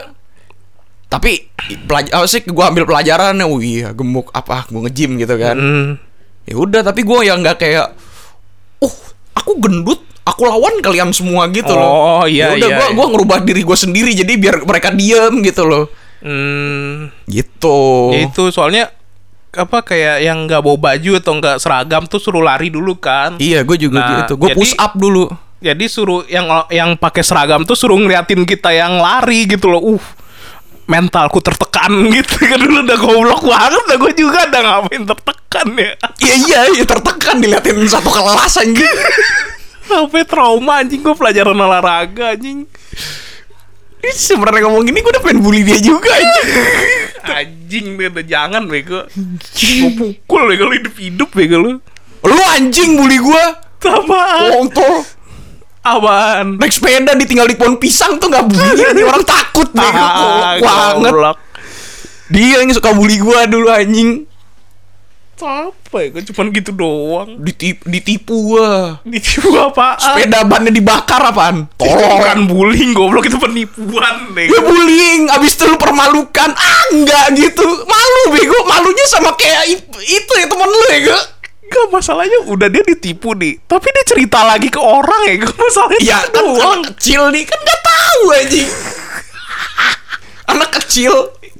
tapi 1.06 1.54
pelajar 1.86 2.18
apa 2.18 2.26
sih 2.26 2.42
gue 2.42 2.66
ambil 2.66 2.90
pelajarannya 2.90 3.46
oh 3.46 3.62
iya 3.62 3.94
gemuk 3.94 4.34
apa 4.34 4.66
gue 4.66 4.82
nge-gym 4.90 5.22
gitu 5.22 5.38
kan. 5.38 5.54
Hmm. 5.54 5.90
ya 6.50 6.58
udah 6.58 6.82
tapi 6.82 7.06
gue 7.06 7.20
yang 7.26 7.46
nggak 7.46 7.58
kayak 7.62 7.94
uh 8.82 8.96
aku 9.38 9.62
gendut 9.62 10.02
aku 10.26 10.42
lawan 10.50 10.82
kalian 10.82 11.14
semua 11.14 11.46
gitu 11.54 11.70
loh. 11.70 11.86
Oh, 11.86 12.24
iya, 12.26 12.58
ya 12.58 12.66
udah 12.66 12.70
iya, 12.74 12.78
gue 12.82 12.88
iya. 12.90 12.96
gua 12.98 13.08
ngerubah 13.14 13.38
diri 13.46 13.62
gue 13.62 13.78
sendiri 13.78 14.12
jadi 14.18 14.34
biar 14.34 14.66
mereka 14.66 14.90
diem 14.90 15.46
gitu 15.46 15.64
loh. 15.70 15.86
Hmm, 16.26 17.14
gitu. 17.30 18.10
Ya 18.10 18.26
itu 18.26 18.50
soalnya 18.50 18.90
apa 19.56 19.80
kayak 19.82 20.22
yang 20.22 20.46
nggak 20.46 20.60
bawa 20.60 20.78
baju 20.78 21.12
atau 21.16 21.34
nggak 21.36 21.58
seragam 21.58 22.04
tuh 22.06 22.20
suruh 22.20 22.44
lari 22.44 22.68
dulu 22.68 22.96
kan. 22.96 23.36
iya 23.38 23.64
gue 23.64 23.76
juga 23.76 24.00
Nah, 24.00 24.10
gitu 24.24 24.36
gue 24.36 24.50
push 24.52 24.76
up 24.76 24.94
dulu 24.94 25.32
Jadi 25.58 25.88
suruh 25.90 26.22
yang 26.28 26.46
yang 26.70 26.94
pakai 26.94 27.24
seragam 27.24 27.64
tuh 27.64 27.74
suruh 27.74 27.96
ngeliatin 27.96 28.44
kita 28.44 28.70
yang 28.70 29.00
lari 29.00 29.48
gitu 29.48 29.66
loh. 29.68 29.98
Uh. 29.98 30.04
mentalku 30.86 31.42
tertekan 31.42 31.90
gitu 32.14 32.46
kan 32.46 32.62
dulu 32.62 32.86
udah 32.86 32.98
goblok 33.00 33.42
banget 33.42 33.84
dah 33.86 33.98
gue 33.98 34.14
juga 34.14 34.40
udah 34.46 34.62
ngapain 34.62 35.02
tertekan 35.04 35.68
ya 35.74 35.92
Iya 36.22 36.36
iya 36.38 36.60
iya 36.72 36.84
tertekan 36.86 37.42
diliatin 37.42 37.82
satu 37.86 38.06
kelas 38.08 38.62
anjing. 38.62 38.86
sampai 39.86 40.22
trauma 40.26 40.82
anjing 40.82 41.00
gue 41.00 41.14
pelajaran 41.14 41.54
olahraga 41.54 42.34
anjing 42.34 42.70
sebenarnya 44.12 44.62
ngomong 44.64 44.84
gini 44.84 45.00
gue 45.00 45.10
udah 45.10 45.22
pengen 45.22 45.40
bully 45.40 45.62
dia 45.62 45.78
juga 45.78 46.12
anjing. 47.26 47.98
udah 47.98 48.22
jangan 48.22 48.64
bego 48.66 49.08
gue 49.08 49.90
pukul 49.92 50.42
bego 50.46 50.64
lu 50.66 50.76
hidup 50.76 50.96
hidup 50.96 51.30
bego 51.32 51.58
lu 51.58 51.72
Lu 52.22 52.38
anjing 52.52 52.94
bully 52.96 53.18
gua. 53.18 53.54
apaan 53.80 54.50
Kontol. 54.52 55.06
apaan 55.80 56.58
Naik 56.58 56.74
sepeda 56.74 57.14
ditinggal 57.14 57.46
di 57.46 57.54
pohon 57.54 57.78
pisang 57.78 58.18
tuh 58.18 58.28
nggak 58.28 58.46
bully 58.46 59.02
orang 59.06 59.22
takut 59.24 59.70
bego 59.70 59.94
Ah, 59.96 60.58
banget. 60.58 61.38
Dia 62.28 62.58
yang 62.60 62.74
suka 62.74 62.90
bully 62.92 63.18
gua 63.18 63.46
dulu 63.46 63.70
anjing. 63.70 64.26
Apa 65.44 65.98
ya 66.00 66.08
gue 66.16 66.24
cuman 66.32 66.46
gitu 66.56 66.72
doang. 66.72 67.30
Ditip, 67.44 67.84
ditipu 67.84 68.56
gua. 68.56 69.04
ditipu 69.04 69.52
apaan? 69.60 70.00
Sepeda 70.00 70.48
bannya 70.48 70.72
dibakar 70.72 71.20
apaan? 71.20 71.68
Tolong. 71.76 72.20
bukan 72.20 72.40
bullying 72.48 72.92
goblok 72.96 73.28
itu 73.28 73.36
penipuan 73.36 74.32
Gue 74.32 74.48
bego 74.48 74.60
bullying, 74.64 75.28
abis 75.28 75.60
itu 75.60 75.68
lu 75.68 75.76
permalukan. 75.76 76.50
Ah 76.56 76.82
enggak 76.96 77.36
gitu. 77.36 77.68
Malu 77.84 78.24
bego, 78.32 78.60
malunya 78.64 79.06
sama 79.12 79.36
kayak 79.36 79.68
itu 80.06 80.32
ya 80.40 80.46
temen 80.48 80.68
lu 80.70 80.82
ya 80.88 81.00
gue 81.12 81.22
Gak 81.66 81.90
masalahnya 81.90 82.46
udah 82.46 82.70
dia 82.70 82.86
ditipu 82.86 83.34
nih 83.34 83.58
Tapi 83.66 83.90
dia 83.90 84.06
cerita 84.06 84.46
lagi 84.46 84.70
ke 84.70 84.78
orang 84.78 85.18
ya 85.26 85.34
Gak 85.42 85.58
masalahnya 85.58 85.98
Ya 85.98 86.20
kan 86.30 86.46
doang. 86.46 86.62
anak 86.62 86.94
kecil 86.94 87.34
nih 87.34 87.42
kan 87.42 87.58
gak 87.58 87.82
tahu 87.82 88.22
anjing. 88.38 88.70
Anak 90.54 90.70
kecil 90.78 91.12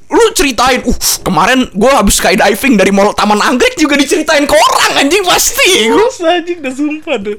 Lu 0.10 0.24
ceritain 0.38 0.82
Uh 0.86 0.98
kemarin 1.26 1.66
gue 1.74 1.92
habis 1.92 2.22
skydiving 2.22 2.78
dari 2.78 2.94
mall 2.94 3.12
Taman 3.18 3.42
Anggrek 3.42 3.74
juga 3.82 3.98
diceritain 3.98 4.46
ke 4.46 4.54
orang 4.54 5.02
anjing 5.02 5.26
pasti. 5.26 5.90
Gue 5.90 6.10
anjing 6.30 6.58
udah 6.62 6.74
sumpah 6.74 7.16
deh. 7.18 7.38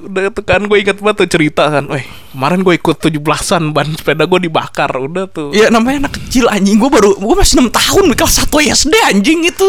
Udah 0.00 0.32
tuh 0.32 0.42
kan 0.42 0.64
gue 0.64 0.78
inget 0.80 0.98
banget 0.98 1.16
tuh 1.26 1.28
cerita 1.38 1.70
kan. 1.70 1.86
Weh 1.86 2.02
kemarin 2.32 2.64
gue 2.64 2.74
ikut 2.74 2.96
17an 2.98 3.70
Ban 3.70 3.88
sepeda 3.94 4.24
gue 4.24 4.40
dibakar 4.48 4.90
Udah 4.96 5.28
tuh. 5.30 5.54
Ya 5.54 5.68
namanya 5.68 6.08
anak 6.08 6.18
kecil 6.18 6.50
anjing. 6.50 6.80
Gue 6.80 6.90
baru 6.90 7.14
Gue 7.20 7.34
masih 7.36 7.62
6 7.62 7.70
tahun 7.70 8.04
Kelas 8.16 8.34
1 8.48 8.74
SD 8.74 8.94
anjing 9.06 9.40
itu. 9.46 9.68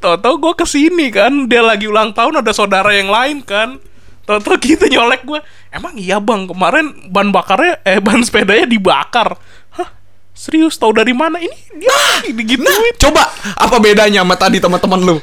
Tau-tau 0.00 0.38
gue 0.38 0.52
ke 0.56 0.66
sini 0.66 1.12
kan 1.12 1.50
Dia 1.50 1.60
lagi 1.60 1.90
ulang 1.90 2.14
tahun 2.14 2.40
ada 2.40 2.54
saudara 2.54 2.94
yang 2.94 3.10
lain 3.10 3.42
kan. 3.44 3.76
Tau-tau 4.22 4.54
gitu 4.62 4.86
nyolek 4.86 5.26
gue 5.26 5.40
Emang 5.74 5.92
iya 5.98 6.22
bang 6.22 6.46
kemarin 6.46 7.10
ban 7.10 7.28
bakarnya 7.34 7.82
Eh 7.82 7.98
ban 7.98 8.22
sepedanya 8.22 8.70
dibakar. 8.70 9.34
Hah 9.74 10.01
serius 10.32 10.80
tahu 10.80 10.96
dari 10.96 11.12
mana? 11.12 11.38
Ini 11.38 11.56
dia 11.78 11.92
lagi 11.92 12.30
digituin. 12.32 12.66
Nah 12.66 12.80
coba 12.98 13.22
Apa 13.56 13.76
bedanya 13.78 14.24
sama 14.24 14.34
tadi 14.36 14.58
teman-teman 14.58 15.00
lu? 15.00 15.16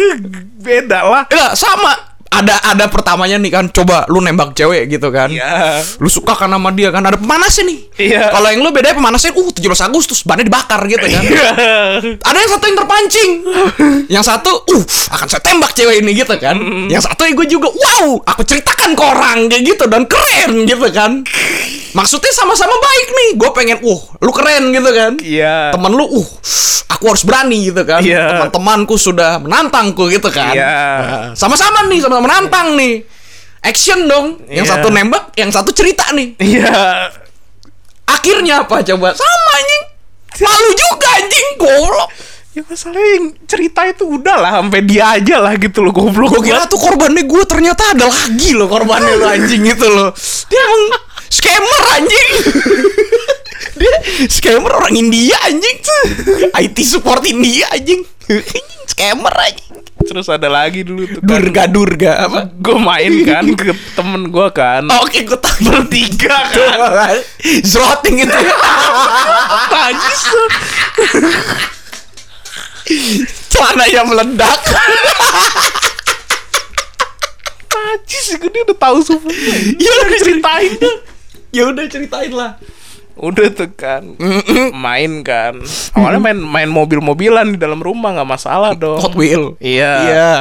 Beda 0.66 1.02
lah. 1.02 1.24
Ya 1.32 1.56
sama 1.58 2.11
ada 2.32 2.56
ada 2.64 2.88
pertamanya 2.88 3.36
nih 3.36 3.52
kan 3.52 3.68
coba 3.68 4.08
lu 4.08 4.24
nembak 4.24 4.56
cewek 4.56 4.88
gitu 4.88 5.12
kan. 5.12 5.28
Iya. 5.28 5.84
lu 6.00 6.08
suka 6.08 6.32
kan 6.32 6.48
sama 6.48 6.72
dia 6.72 6.88
kan 6.88 7.04
ada 7.04 7.20
pemanasnya 7.20 7.68
nih 7.68 7.78
Iya. 8.08 8.32
kalau 8.32 8.48
yang 8.48 8.64
lu 8.64 8.72
bedanya 8.72 8.96
pemanasnya 8.96 9.36
uh 9.36 9.48
17 9.52 9.68
Agustus 9.84 10.24
bannya 10.24 10.48
dibakar 10.48 10.80
gitu 10.88 11.04
kan. 11.04 11.22
Ada 12.24 12.36
yang 12.40 12.50
satu 12.50 12.64
yang 12.66 12.78
terpancing. 12.80 13.30
Yang 14.08 14.24
satu 14.26 14.50
uh 14.64 14.82
akan 15.12 15.26
saya 15.28 15.42
tembak 15.44 15.76
cewek 15.76 16.00
ini 16.00 16.16
gitu 16.16 16.32
kan. 16.40 16.56
Yang 16.88 17.12
satu 17.12 17.28
gue 17.28 17.46
juga 17.46 17.68
wow 17.68 18.16
aku 18.24 18.42
ceritakan 18.42 18.96
ke 18.96 19.02
orang 19.02 19.38
kayak 19.46 19.62
gitu 19.68 19.84
dan 19.86 20.08
keren 20.08 20.64
gitu 20.64 20.88
kan. 20.88 21.20
Maksudnya 21.92 22.32
sama-sama 22.32 22.72
baik 22.72 23.08
nih 23.12 23.28
gue 23.36 23.50
pengen 23.52 23.78
uh 23.84 24.00
lu 24.18 24.32
keren 24.32 24.72
gitu 24.72 24.90
kan. 24.90 25.12
Iya. 25.20 25.70
temen 25.70 25.92
lu 25.92 26.08
uh 26.08 26.28
aku 26.92 27.04
harus 27.08 27.24
berani 27.24 27.66
gitu 27.66 27.82
kan. 27.82 28.00
Iya. 28.00 28.30
teman-temanku 28.36 28.94
sudah 28.94 29.42
menantangku 29.42 30.06
gitu 30.08 30.28
kan. 30.30 30.54
Iya. 30.54 30.72
Nah, 30.72 31.20
sama-sama 31.34 31.84
nih 31.90 31.98
sama-sama 31.98 32.21
menantang 32.22 32.78
nih. 32.78 33.02
Action 33.62 34.06
dong. 34.06 34.42
Yang 34.46 34.66
Iya. 34.66 34.72
satu 34.78 34.88
nembak 34.88 35.24
yang 35.34 35.50
satu 35.50 35.70
cerita 35.70 36.10
nih. 36.10 36.38
Iya. 36.38 37.10
akhirnya 38.04 38.62
apa 38.62 38.82
coba? 38.84 39.14
Sama 39.14 39.50
anjing. 39.56 39.82
Malu 40.40 40.70
juga 40.72 41.08
anjing. 41.16 41.48
Goblok. 41.56 42.08
Ya 42.52 42.60
masalahnya 42.62 43.10
yang 43.16 43.26
cerita 43.48 43.80
itu 43.88 44.04
udah 44.04 44.36
lah 44.36 44.52
sampai 44.60 44.84
dia 44.84 45.16
aja 45.16 45.40
lah 45.40 45.56
gitu 45.56 45.80
loh 45.80 45.88
goblok. 45.88 46.36
gue 46.36 46.52
kira 46.52 46.68
tuh 46.68 46.76
korbannya 46.76 47.24
gue 47.24 47.42
ternyata 47.48 47.96
ada 47.96 48.04
lagi 48.04 48.52
loh 48.52 48.68
korbannya 48.68 49.16
lo 49.16 49.26
anjing 49.26 49.64
itu 49.64 49.86
loh. 49.88 50.12
Dia 50.52 50.60
emang 50.60 50.84
scammer 51.32 51.82
anjing 51.96 52.28
dia 53.72 53.94
scammer 54.34 54.72
orang 54.72 54.94
India 54.94 55.36
anjing 55.42 55.78
IT 56.54 56.76
support 56.82 57.24
India 57.24 57.66
anjing 57.70 58.04
scammer 58.90 59.32
anjing 59.32 59.80
Terus 60.02 60.26
ada 60.26 60.50
lagi 60.50 60.82
dulu 60.82 61.06
tuh 61.06 61.22
kan. 61.22 61.30
durga 61.30 61.62
durga 61.70 62.12
apa 62.26 62.50
Gue 62.52 62.74
main 62.74 63.22
kan 63.22 63.46
ke 63.54 63.70
temen 63.94 64.28
gue 64.28 64.48
kan. 64.50 64.82
oke 64.90 65.14
gue 65.14 65.38
tahu 65.38 65.56
Bertiga 65.62 66.36
kan. 66.50 67.16
Zroting 67.62 68.18
itu 68.18 68.34
tuh. 68.34 68.50
celana 73.46 73.86
yang 73.86 74.10
meledak 74.10 74.58
gue 78.32 78.50
dia 78.50 78.62
udah 78.64 78.78
tahu 78.80 78.98
semua. 79.02 79.30
ya 79.76 79.90
udah 79.92 80.18
Ceritain 80.18 80.72
tuh. 80.76 80.96
ya 81.52 81.62
udah 81.68 81.84
ceritain 81.86 82.32
lah 82.32 82.58
Udah 83.14 83.48
tuh 83.50 83.70
kan. 83.72 84.16
Main 84.72 85.20
kan. 85.20 85.60
Awalnya 85.92 86.20
main 86.22 86.38
main 86.38 86.68
mobil-mobilan 86.68 87.54
di 87.54 87.58
dalam 87.58 87.78
rumah 87.78 88.12
nggak 88.12 88.30
masalah 88.30 88.72
dong. 88.72 88.98
Hot 88.98 89.12
Wheel 89.12 89.56
Iya. 89.58 89.92
iya 90.02 90.32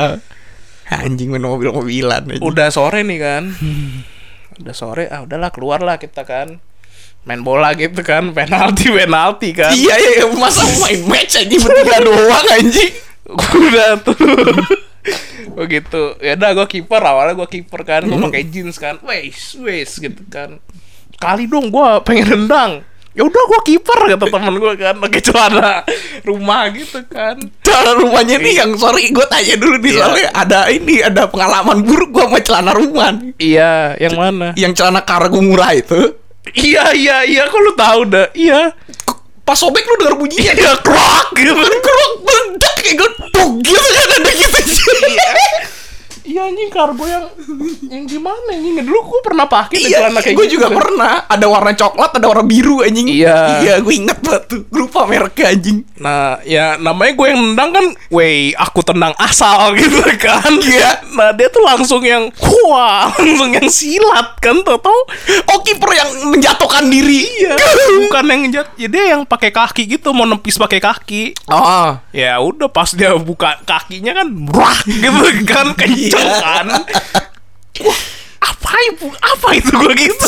anjing 0.88 1.31
main 1.31 1.41
mobil-mobilan. 1.41 2.39
Udah 2.39 2.67
sore 2.67 3.01
nih 3.01 3.19
kan. 3.19 3.43
Udah 4.60 4.75
sore, 4.75 5.07
ah 5.07 5.23
udahlah 5.23 5.49
keluar 5.49 5.79
lah 5.79 5.95
kita 5.95 6.23
kan. 6.23 6.60
Main 7.21 7.41
bola 7.41 7.71
gitu 7.73 8.01
kan, 8.01 8.34
penalti 8.34 8.89
penalti 8.89 9.53
kan. 9.53 9.71
Iya 9.71 9.95
iya 9.95 10.25
masa 10.34 10.65
main 10.81 11.05
match 11.05 11.38
aja 11.38 11.47
bertiga 11.47 11.97
doang 12.07 12.47
anjing. 12.49 12.91
udah 13.31 14.01
tuh 14.01 14.17
begitu 15.53 16.15
ya 16.19 16.36
udah 16.36 16.49
gue 16.53 16.67
kiper 16.69 16.99
awalnya 16.99 17.34
gue 17.34 17.49
kiper 17.49 17.81
kan 17.84 18.01
gue 18.03 18.17
pakai 18.17 18.43
jeans 18.45 18.75
kan 18.75 18.97
wes 19.03 19.55
wes 19.57 19.97
gitu 19.97 20.21
kan 20.27 20.57
kali 21.21 21.45
dong 21.45 21.69
gue 21.69 21.89
pengen 22.01 22.25
rendang. 22.25 22.71
Ya 23.12 23.27
udah 23.27 23.43
gue 23.43 23.60
kiper 23.67 24.15
kata 24.15 24.23
temen 24.31 24.55
gue 24.55 24.71
kan 24.79 24.95
pakai 24.95 25.19
celana 25.19 25.84
rumah 26.23 26.71
gitu 26.71 27.03
kan. 27.12 27.36
Celana 27.60 27.91
rumahnya 27.99 28.39
nih 28.39 28.63
yang 28.63 28.71
sorry 28.79 29.12
gue 29.12 29.25
tanya 29.27 29.60
dulu 29.60 29.75
nih 29.77 29.91
Iya. 29.91 29.99
soalnya 29.99 30.27
ada 30.31 30.60
ini 30.71 30.95
ada 31.03 31.27
pengalaman 31.27 31.84
buruk 31.84 32.15
gue 32.15 32.23
sama 32.23 32.39
celana 32.39 32.71
rumah 32.71 33.12
iya 33.36 33.99
yang 33.99 34.15
mana? 34.15 34.55
Yang 34.55 34.79
celana 34.79 35.03
kargo 35.03 35.43
murah 35.43 35.75
itu. 35.75 36.15
Iya 36.55 36.95
iya 36.95 37.17
iya 37.27 37.51
kok 37.51 37.60
lu 37.60 37.75
tahu 37.75 38.07
dah 38.07 38.31
iya. 38.31 38.71
Pas 39.43 39.60
sobek 39.60 39.84
lu 39.84 39.95
denger 39.99 40.15
bunyinya. 40.15 40.53
Iya 40.55 40.71
krok 40.79 41.27
gitu. 41.36 41.51
Kerok 41.60 42.12
meledak 42.23 42.75
kayak 42.79 42.95
gue 42.95 43.10
gitu 43.60 43.89
kan 43.91 44.10
ada 44.23 44.31
gitu 44.31 44.60
iya 46.32 46.48
anjing 46.48 46.72
kargo 46.72 47.04
yang 47.04 47.26
yang 47.91 48.04
gimana 48.08 48.56
anjing 48.56 48.80
dulu 48.82 49.00
gue 49.04 49.22
pernah 49.28 49.46
pakai 49.52 49.78
Iya, 49.82 50.08
celana 50.08 50.20
kayak 50.24 50.36
gue 50.38 50.46
gitu 50.48 50.54
juga 50.60 50.67
pernah. 50.72 51.13
Ada 51.28 51.46
warna 51.50 51.72
coklat, 51.76 52.12
ada 52.15 52.26
warna 52.32 52.46
biru 52.46 52.86
anjing. 52.86 53.08
Iya. 53.12 53.65
Iya, 53.65 53.74
gue 53.84 53.94
inget 53.94 54.20
banget 54.24 54.44
tuh. 54.48 54.62
Gue 54.72 54.80
lupa 54.88 55.04
mereknya 55.04 55.52
anjing. 55.52 55.78
Nah, 56.00 56.39
ya 56.48 56.80
namanya 56.80 57.12
gue 57.17 57.28
yang 57.28 57.41
nendang 57.41 57.70
kan, 57.76 57.86
wey, 58.13 58.56
aku 58.56 58.80
tendang 58.86 59.12
asal 59.20 59.72
gitu 59.80 60.00
kan. 60.22 60.52
Iya. 60.62 61.04
Nah, 61.17 61.30
dia 61.36 61.52
tuh 61.52 61.63
langsung 61.65 62.02
yang, 62.06 62.32
wah, 62.70 63.12
langsung 63.20 63.52
yang 63.52 63.67
silat 63.67 64.38
kan, 64.39 64.56
tau 64.63 64.80
tau. 64.80 65.00
Oh, 65.52 65.60
kiper 65.65 65.91
yang 65.91 66.10
menjatuhkan 66.32 66.88
diri. 66.88 67.28
Iya, 67.41 67.56
bukan 68.08 68.26
yang 68.32 68.41
jat, 68.54 68.67
ya 68.78 68.88
dia 68.88 69.04
yang 69.17 69.22
pakai 69.28 69.52
kaki 69.52 69.88
gitu, 69.89 70.13
mau 70.15 70.24
nempis 70.24 70.56
pakai 70.56 70.80
kaki. 70.80 71.36
Oh. 71.52 71.98
Ya 72.15 72.39
udah 72.39 72.72
pas 72.72 72.91
dia 72.94 73.13
buka 73.17 73.60
kakinya 73.65 74.15
kan, 74.24 74.28
brak 74.30 74.88
gitu 74.88 75.26
kan, 75.48 75.74
kenceng 75.76 76.12
Iya. 76.12 76.20
Kan. 76.38 76.67
Wah, 77.81 77.99
apa 78.41 78.71
itu? 78.89 79.07
Apa 79.10 79.47
itu 79.53 79.71
gue 79.73 79.93
gitu? 79.97 80.27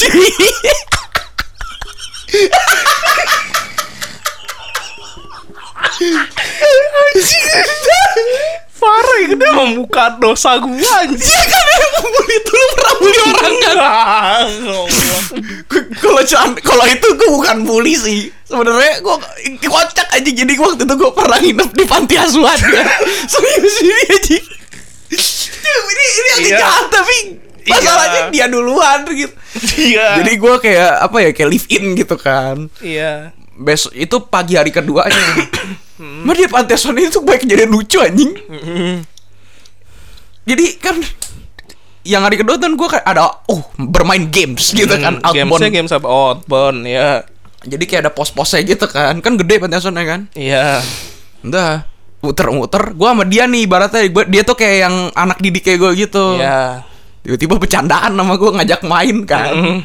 Parah 8.73 9.15
ya, 9.23 9.32
dia 9.39 9.51
membuka 9.56 10.12
dosa 10.19 10.60
gue 10.60 10.75
anjing. 10.75 11.23
Iya 11.23 11.43
kan 11.47 11.65
yang 11.71 12.27
itu 12.27 12.51
lu 12.51 12.65
pernah 12.75 12.93
bully 12.99 13.19
orang 13.32 13.56
kan? 13.63 13.77
Gua- 16.03 16.19
Kalau 16.19 16.19
kalau 16.60 16.86
itu 16.91 17.08
gue 17.15 17.29
bukan 17.32 17.58
bully 17.63 17.95
sih. 17.95 18.21
Sebenarnya 18.43 18.99
gue 18.99 19.15
kocak 19.63 20.08
aja 20.12 20.29
jadi 20.29 20.53
waktu 20.60 20.84
itu 20.84 20.95
gue 20.99 21.12
pernah 21.15 21.39
nginep 21.39 21.69
di 21.71 21.86
panti 21.88 22.19
asuhan 22.19 22.60
ya. 22.60 22.84
Serius 23.32 23.75
ini 23.79 24.03
aja. 24.12 24.38
Ini 25.63 26.04
ini 26.06 26.30
agak 26.30 26.43
Iya. 26.45 26.58
jahat 26.60 26.86
tapi 26.89 27.15
masalahnya 27.63 28.21
Iya. 28.21 28.30
dia 28.30 28.45
duluan 28.47 28.99
gitu. 29.08 29.34
Iya. 29.80 30.08
Jadi 30.19 30.32
gue 30.36 30.54
kayak 30.60 30.91
apa 31.02 31.17
ya 31.19 31.30
kayak 31.32 31.49
live 31.49 31.67
in 31.69 31.86
gitu 31.93 32.15
kan. 32.15 32.67
Iya. 32.80 33.32
besok 33.54 33.93
itu 33.93 34.17
pagi 34.23 34.54
hari 34.54 34.69
keduanya. 34.69 35.13
Mah 36.26 36.34
dia 36.34 36.47
pantai 36.47 36.73
asuhan 36.73 36.97
itu 36.97 37.19
banyak 37.19 37.43
kejadian 37.43 37.69
lucu 37.69 37.97
anjing. 37.97 38.34
Jadi 40.43 40.65
kan 40.76 40.97
yang 42.04 42.19
hari 42.19 42.36
kedua 42.36 42.58
kan 42.58 42.73
gue 42.73 42.88
kayak 42.89 43.06
ada 43.06 43.32
oh 43.45 43.62
bermain 43.80 44.28
games 44.28 44.73
gitu 44.73 44.91
kan 44.91 45.21
Hmm, 45.21 45.32
gamesnya 45.32 45.47
outbound. 45.63 45.71
games 45.71 45.91
apa 45.93 46.04
outbound 46.04 46.80
ya 46.84 47.23
Jadi 47.63 47.84
kayak 47.86 48.02
ada 48.02 48.12
pos-posnya 48.12 48.60
gitu 48.65 48.84
kan. 48.86 49.21
Kan 49.21 49.38
gede 49.38 49.56
pantai 49.56 49.78
asuhannya 49.78 50.04
kan. 50.04 50.21
iya 50.34 50.84
Udah 51.39 51.88
muter-muter 52.24 52.96
gue 52.96 53.10
sama 53.12 53.28
dia 53.28 53.44
nih 53.46 53.68
ibaratnya. 53.68 54.08
Gua, 54.08 54.24
dia 54.24 54.42
tuh 54.48 54.56
kayak 54.56 54.78
yang 54.88 54.96
anak 55.12 55.44
didik 55.44 55.68
kayak 55.68 55.80
gue 55.84 55.92
gitu. 56.08 56.40
Iya. 56.40 56.88
Tiba-tiba 57.20 57.60
bercandaan 57.60 58.16
sama 58.16 58.34
gue 58.40 58.50
ngajak 58.56 58.82
main 58.88 59.18
kan. 59.28 59.52
Mm. 59.52 59.80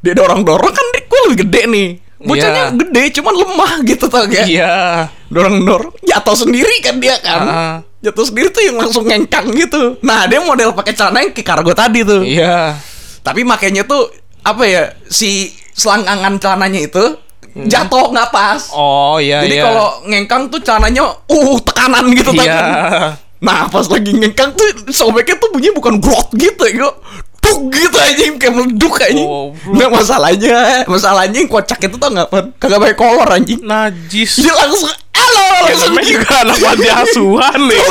dia 0.00 0.16
dorong-dorong 0.16 0.72
kan 0.72 0.86
gue 0.96 1.20
lebih 1.28 1.38
gede 1.44 1.62
nih. 1.68 1.88
Bocahnya 2.20 2.72
Iya. 2.72 2.76
gede 2.76 3.02
cuman 3.20 3.34
lemah 3.36 3.72
gitu 3.84 4.04
tau 4.08 4.24
gak 4.24 4.48
iya. 4.48 5.08
Dorong-dorong 5.28 5.92
jatuh 6.00 6.36
sendiri 6.36 6.80
kan 6.80 6.96
dia 6.96 7.20
kan. 7.20 7.40
Ah. 7.44 7.76
jatuh 8.00 8.24
sendiri 8.24 8.48
tuh 8.48 8.64
yang 8.64 8.80
langsung 8.80 9.04
ngengkang 9.04 9.52
gitu. 9.52 10.00
Nah 10.00 10.24
dia 10.24 10.40
model 10.40 10.72
pakai 10.72 10.96
celana 10.96 11.20
yang 11.20 11.36
kayak 11.36 11.48
kargo 11.52 11.72
tadi 11.76 12.00
tuh. 12.00 12.24
Iya. 12.24 12.80
Tapi 13.20 13.44
makainya 13.44 13.84
tuh 13.84 14.08
apa 14.40 14.64
ya 14.64 14.96
si 15.04 15.52
selangkangan 15.76 16.40
celananya 16.40 16.80
itu. 16.80 17.04
Jatuh 17.54 18.06
nggak 18.14 18.28
pas 18.30 18.62
oh 18.74 19.18
iya 19.18 19.42
jadi 19.42 19.56
iya. 19.60 19.64
kalau 19.66 19.88
ngengkang 20.06 20.42
tuh 20.48 20.60
celananya 20.62 21.04
uh 21.10 21.56
tekanan 21.64 22.04
gitu 22.14 22.30
iya. 22.36 22.44
Kan. 22.50 23.30
Nah 23.40 23.72
pas 23.72 23.88
lagi 23.88 24.12
ngengkang 24.12 24.52
tuh 24.52 24.92
sobeknya 24.92 25.40
tuh 25.40 25.48
bunyinya 25.48 25.72
bukan 25.80 25.94
grot 25.96 26.28
gitu 26.36 26.62
ya. 26.68 26.92
Duk 27.40 27.72
gitu 27.72 27.96
aja 27.96 28.22
kayak 28.36 28.52
meleduk 28.52 29.00
aja. 29.00 29.24
Oh. 29.24 29.56
Nah 29.72 29.88
masalahnya 29.88 30.84
Masalahnya 30.84 31.40
yang 31.40 31.48
kocak 31.48 31.80
itu 31.80 31.96
tau 31.96 32.12
gak 32.12 32.28
Pan? 32.28 32.52
Kagak 32.60 32.78
pakai 32.84 32.96
kolor 33.00 33.28
anjing. 33.32 33.64
Najis. 33.64 34.44
Dia 34.44 34.52
langsung 34.52 34.92
Halo 35.10 35.42
ya 35.68 35.76
langsung 35.76 35.92
gitu 36.00 36.20
juga 36.20 36.36
anak 36.44 36.56
panti 36.60 36.88
asuhan 36.88 37.60
nih. 37.68 37.82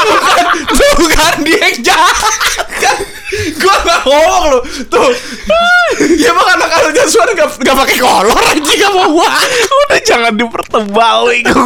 Bukan, 0.00 0.46
bukan 0.96 1.34
dia 1.44 1.58
yang 1.60 1.78
jahat. 1.92 2.36
kan 2.80 2.96
Gua 3.56 3.76
gak 3.80 4.00
ngomong 4.04 4.42
lu. 4.50 4.58
Tuh. 4.86 5.10
Ya 6.18 6.30
emang 6.30 6.48
anak-anak 6.54 6.92
jasuan 6.94 7.30
gak, 7.34 7.50
gak 7.60 7.76
pakai 7.76 7.98
kolor 7.98 8.34
anjing 8.34 8.78
Gak 8.78 8.90
mau 8.90 9.10
gua. 9.10 9.30
Udah 9.86 10.00
jangan 10.02 10.32
dipertebal 10.34 11.20
itu 11.34 11.62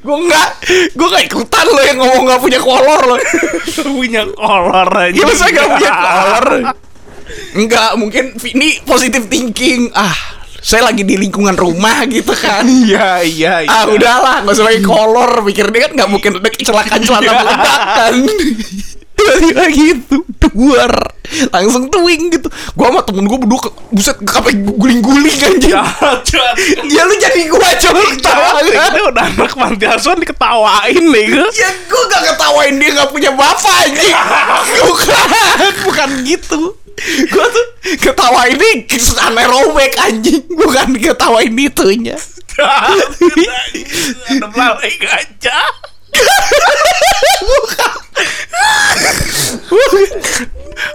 Gue 0.00 0.18
gak 0.28 0.48
Gue 0.92 1.08
gak 1.08 1.24
ikutan 1.24 1.64
lo 1.66 1.80
yang 1.80 1.96
ngomong 1.96 2.24
gak 2.28 2.40
punya 2.40 2.60
kolor 2.60 3.00
lo 3.04 3.16
punya 3.80 4.22
kolor 4.28 4.88
aja 4.92 5.12
Ya 5.12 5.24
masa 5.24 5.48
gak 5.48 5.68
punya 5.72 5.92
kolor? 5.92 6.46
Enggak 7.54 7.90
mungkin 7.96 8.24
ini 8.44 8.80
positive 8.84 9.24
thinking. 9.28 9.88
Ah 9.92 10.12
saya 10.60 10.88
lagi 10.88 11.04
di 11.04 11.16
lingkungan 11.16 11.52
rumah 11.56 12.04
gitu 12.08 12.32
kan. 12.32 12.64
Iya 12.64 13.20
iya 13.20 13.54
iya. 13.64 13.68
Ah 13.68 13.84
udahlah 13.84 14.44
gak 14.44 14.52
usah 14.52 14.64
pakai 14.64 14.80
kolor. 14.80 15.30
Pikir 15.44 15.68
dia 15.68 15.88
kan 15.88 15.92
gak 15.96 16.10
mungkin 16.12 16.30
ada 16.40 16.48
kecelakaan 16.48 17.00
celana 17.00 17.24
Iya. 17.24 17.32
meledakan 17.40 18.14
Tiba-tiba 19.14 19.64
gitu 19.70 20.16
Duar. 20.44 20.92
Langsung 21.50 21.88
tuing 21.88 22.30
gitu. 22.30 22.46
Gua 22.74 22.92
sama 22.92 23.00
temen 23.02 23.24
gua 23.24 23.38
berdua 23.40 23.58
ke- 23.58 23.74
Buset 23.90 24.18
sampai 24.22 24.54
guling-guling 24.54 25.34
jahat 25.58 25.58
jahat 25.58 26.54
Ya 26.84 27.02
lu 27.02 27.14
jadi 27.16 27.48
gua 27.48 27.64
coba 27.74 28.00
ketawa 28.12 28.60
ini 28.60 29.00
udah 29.02 29.24
anak 29.24 29.50
panti 29.50 29.86
asuhan 29.88 30.18
diketawain 30.18 31.00
nih 31.00 31.24
gue 31.30 31.48
Ya 31.54 31.70
gue 31.70 32.02
gak 32.06 32.22
ketawain 32.28 32.74
dia 32.76 32.90
gak 32.92 33.10
punya 33.10 33.30
bapak 33.32 33.74
anjing. 33.82 34.14
Bukan. 34.86 35.26
Bukan 35.82 36.08
gitu. 36.22 36.60
Gue 37.26 37.46
tuh 37.50 37.66
ketawain 37.98 38.54
nih 38.54 38.86
anaerobik 39.24 39.94
anjing. 39.96 40.42
Bukan 40.60 40.88
ketawain 40.98 41.54
itunya. 41.56 42.14
Ada 42.54 44.46
belalai 44.54 44.92
gajah 44.94 45.66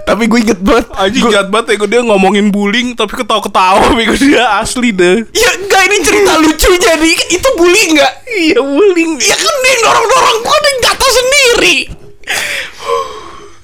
Tapi 0.03 0.25
gue 0.25 0.39
inget 0.41 0.59
banget 0.59 0.89
Anjing 0.91 1.25
jahat 1.29 1.47
banget 1.47 1.65
ya 1.71 1.75
gue 1.77 1.89
dia 1.89 2.01
ngomongin 2.01 2.49
bullying 2.49 2.93
tapi 2.93 3.13
ketawa-ketawa 3.15 3.89
bego 3.97 4.15
dia 4.15 4.57
asli 4.57 4.89
deh. 4.91 5.23
Ya 5.31 5.49
enggak 5.55 5.81
ini 5.85 5.97
cerita 6.01 6.33
lucu 6.35 6.69
jadi 6.75 7.11
Itu 7.29 7.47
bully 7.55 7.93
enggak? 7.93 8.13
Iya 8.27 8.59
bullying. 8.59 9.11
Ya 9.17 9.35
kan 9.35 9.55
dia 9.55 9.75
dorong-dorong 9.81 10.37
Gue 10.41 10.57
dia 10.59 10.73
jatuh 10.83 11.11
sendiri 11.13 11.77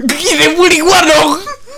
Gini 0.05 0.47
bully 0.53 0.79
gua 0.81 0.99
dong 1.03 1.31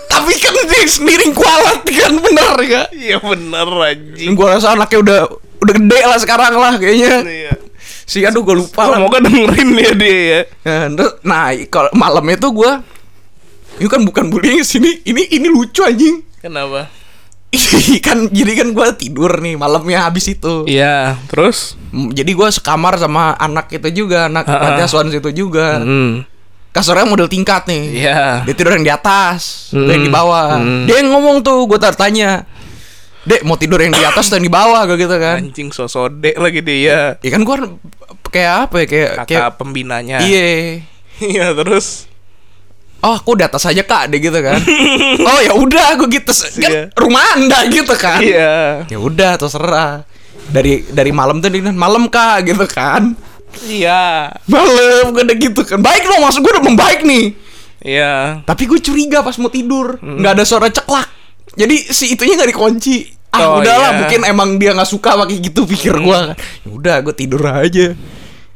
Tapi 0.06 0.32
kan 0.36 0.54
dia 0.54 0.84
sendiri 0.84 1.32
kualat 1.32 1.82
kan 1.82 2.12
bener 2.14 2.54
ya 2.62 2.82
Iya 2.92 3.16
bener 3.18 3.66
anjing. 3.66 4.32
Gue 4.34 4.46
rasa 4.46 4.74
anaknya 4.74 4.98
udah 5.00 5.20
Udah 5.58 5.74
gede 5.74 6.00
lah 6.04 6.18
sekarang 6.18 6.54
lah 6.54 6.74
kayaknya 6.76 7.14
Iya. 7.24 7.52
Si 8.08 8.24
aduh 8.24 8.40
gue 8.40 8.56
lupa 8.56 8.88
lah 8.88 8.96
Semoga 8.96 9.20
dengerin 9.20 9.68
ya 9.76 9.92
dia 9.92 10.16
ya. 10.16 10.40
Nah, 10.64 10.86
terus- 10.90 11.16
nah 11.20 11.42
kalau 11.68 11.92
malamnya 11.92 12.40
tuh 12.40 12.56
gue 12.56 12.70
ini 13.78 13.86
kan 13.86 14.00
bukan 14.00 14.24
bullying 14.26 14.64
sini 14.64 15.04
ini 15.04 15.28
ini 15.28 15.46
lucu 15.46 15.84
anjing 15.84 16.24
Kenapa? 16.40 16.88
kan 18.02 18.28
jadi 18.28 18.52
kan 18.54 18.68
gue 18.72 18.86
tidur 18.94 19.38
nih 19.38 19.54
malamnya 19.54 20.04
habis 20.04 20.24
itu 20.26 20.64
Iya, 20.64 21.16
terus? 21.28 21.76
Mm, 21.90 22.12
jadi 22.12 22.30
gue 22.30 22.48
sekamar 22.50 22.96
sama 22.96 23.32
anak 23.34 23.68
itu 23.70 24.04
juga 24.04 24.26
anak 24.26 24.44
asuhan 24.82 25.08
situ 25.08 25.28
juga 25.30 25.80
Hmm. 25.80 26.24
kasurnya 26.68 27.04
model 27.04 27.24
tingkat 27.26 27.64
nih 27.64 28.04
Iya. 28.04 28.44
dia 28.44 28.52
tidur 28.52 28.72
yang 28.72 28.84
di 28.84 28.92
atas 28.92 29.68
gue 29.70 29.84
yang 29.86 30.00
di 30.02 30.12
bawah 30.12 30.56
Hmm. 30.56 30.84
dia 30.84 31.00
yang 31.00 31.08
ngomong 31.08 31.40
tuh 31.40 31.64
gue 31.64 31.78
tanya 31.90 32.44
dek 33.28 33.44
mau 33.44 33.54
tidur 33.54 33.76
yang 33.78 33.92
di 33.92 34.00
atas 34.00 34.26
atau 34.26 34.36
yang 34.36 34.46
di 34.46 34.54
bawah 34.54 34.80
gue 34.84 34.96
gitu 34.98 35.12
kan 35.14 35.38
Anjing 35.38 35.68
sosode 35.68 36.32
lagi 36.32 36.60
dia. 36.60 37.14
ya 37.18 37.28
kan 37.28 37.42
gue 37.42 37.56
kayak 38.26 38.54
apa 38.64 38.74
ya 38.78 38.86
kayak 38.86 39.10
Kakak 39.14 39.26
kayak 39.28 39.48
pembinanya. 39.54 40.18
iya 40.20 40.80
Iya, 41.18 41.50
terus? 41.52 42.08
oh 42.98 43.14
aku 43.14 43.34
di 43.34 43.42
atas 43.42 43.62
aja 43.62 43.78
kak 43.80 44.08
deh 44.08 44.18
gitu 44.18 44.34
kan 44.34 44.58
oh 45.28 45.38
ya 45.40 45.52
udah 45.52 45.94
gue 45.94 46.08
gitu 46.10 46.32
kan 46.56 46.66
Iya. 46.66 46.82
rumah 46.94 47.22
anda 47.32 47.58
gitu 47.68 47.94
kan 47.94 48.18
Iya. 48.18 48.86
ya 48.86 48.98
udah 48.98 49.36
terserah 49.36 50.02
dari 50.48 50.82
dari 50.88 51.12
malam 51.12 51.38
tuh 51.38 51.46
dia 51.46 51.62
malam 51.68 52.08
kak 52.08 52.48
gitu 52.48 52.66
kan 52.66 53.14
Iya. 53.62 54.34
malam 54.44 55.10
gue 55.10 55.22
udah 55.22 55.36
gitu 55.36 55.62
kan 55.62 55.78
baik 55.78 56.02
dong 56.04 56.20
maksud 56.20 56.40
gue 56.40 56.50
udah 56.50 56.64
membaik 56.64 57.00
nih 57.02 57.38
Iya. 57.78 58.42
tapi 58.42 58.66
gue 58.66 58.80
curiga 58.80 59.22
pas 59.22 59.38
mau 59.38 59.46
tidur 59.46 60.00
nggak 60.00 60.32
ada 60.34 60.42
suara 60.42 60.66
ceklak 60.66 61.06
jadi 61.54 61.74
si 61.88 62.10
itunya 62.10 62.34
nggak 62.34 62.50
dikunci 62.50 63.14
ah 63.38 63.46
Oh, 63.48 63.58
udahlah 63.58 63.88
iya. 63.88 63.98
mungkin 63.98 64.20
emang 64.24 64.48
dia 64.56 64.70
nggak 64.72 64.86
suka 64.86 65.14
pakai 65.16 65.38
gitu 65.40 65.62
pikir 65.64 65.94
gue 65.94 66.10
kan 66.10 66.34
ya 66.34 66.68
udah 66.68 66.96
gue 67.00 67.14
tidur 67.14 67.42
aja 67.44 67.94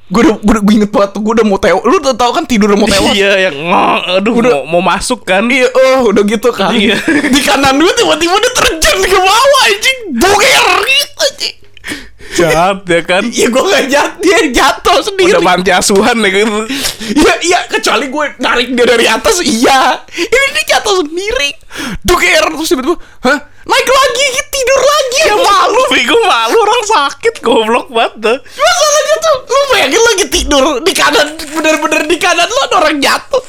gue 0.05 0.21
udah 0.21 0.35
gue, 0.37 0.51
udah- 0.51 0.63
gue 0.63 0.75
inget 0.77 0.91
banget 0.91 1.11
tuh 1.11 1.21
gue 1.21 1.33
udah 1.33 1.47
mau 1.47 1.57
tewas 1.57 1.81
lu 1.81 1.97
udah 1.97 2.13
tau 2.13 2.31
kan 2.31 2.45
tidur 2.45 2.69
mau 2.75 2.85
tewas 2.85 3.11
Iya, 3.11 3.49
yang 3.49 3.57
ngong, 3.63 4.03
aduh 4.15 4.33
Udah. 4.35 4.53
mau, 4.61 4.77
mau 4.77 4.83
masuk 4.87 5.23
kan? 5.23 5.47
Iya, 5.47 5.71
oh 5.71 6.11
udah 6.11 6.23
gitu 6.23 6.49
kan. 6.51 6.69
Iya. 6.71 7.01
Di 7.25 7.41
kanan 7.41 7.77
gue 7.77 7.93
tiba-tiba 7.93 8.35
dia 8.35 8.53
terjun 8.53 8.99
ke 9.01 9.17
bawah 9.17 9.63
anjing. 9.65 9.99
Boker 10.15 10.65
gitu 10.85 11.23
anjing. 11.23 11.57
Jahat 12.33 12.79
ya 12.85 13.01
kan? 13.03 13.23
Iya 13.27 13.47
gue 13.47 13.63
gak 13.63 13.85
jatuh, 13.89 14.21
dia 14.21 14.39
jatuh 14.51 14.99
sendiri. 15.03 15.31
Udah 15.31 15.43
panti 15.43 15.71
asuhan 15.71 16.17
ya 16.19 16.31
kan? 16.31 16.49
Iya, 17.03 17.33
iya, 17.43 17.59
kecuali 17.67 18.07
gue 18.07 18.25
narik 18.39 18.69
dia 18.71 18.85
dari 18.87 19.07
atas, 19.07 19.41
iya. 19.41 19.97
Ini 20.09 20.47
dia 20.55 20.65
jatuh 20.71 20.95
sendiri. 21.03 21.51
Duker 22.01 22.45
terus 22.51 22.69
tiba-tiba, 22.69 22.97
hah? 23.23 23.39
Naik 23.63 23.89
lagi, 23.89 24.25
tidur 24.49 24.81
lagi. 24.83 25.21
Ya 25.23 25.37
malu, 25.39 25.83
bego 25.89 26.17
malu 26.21 26.57
orang 26.59 26.83
sakit 26.85 27.35
goblok 27.39 27.87
banget 27.89 28.13
dah. 28.19 28.39
Masalahnya 28.43 29.17
tuh, 29.19 29.37
lu 29.47 29.61
bayangin 29.71 30.03
lagi 30.03 30.25
tidur 30.29 30.65
di 30.81 30.93
kanan, 30.93 31.27
bener-bener 31.39 32.03
di 32.05 32.17
kanan 32.17 32.45
lu 32.45 32.59
ada 32.61 32.77
orang 32.79 32.99
jatuh. 32.99 33.43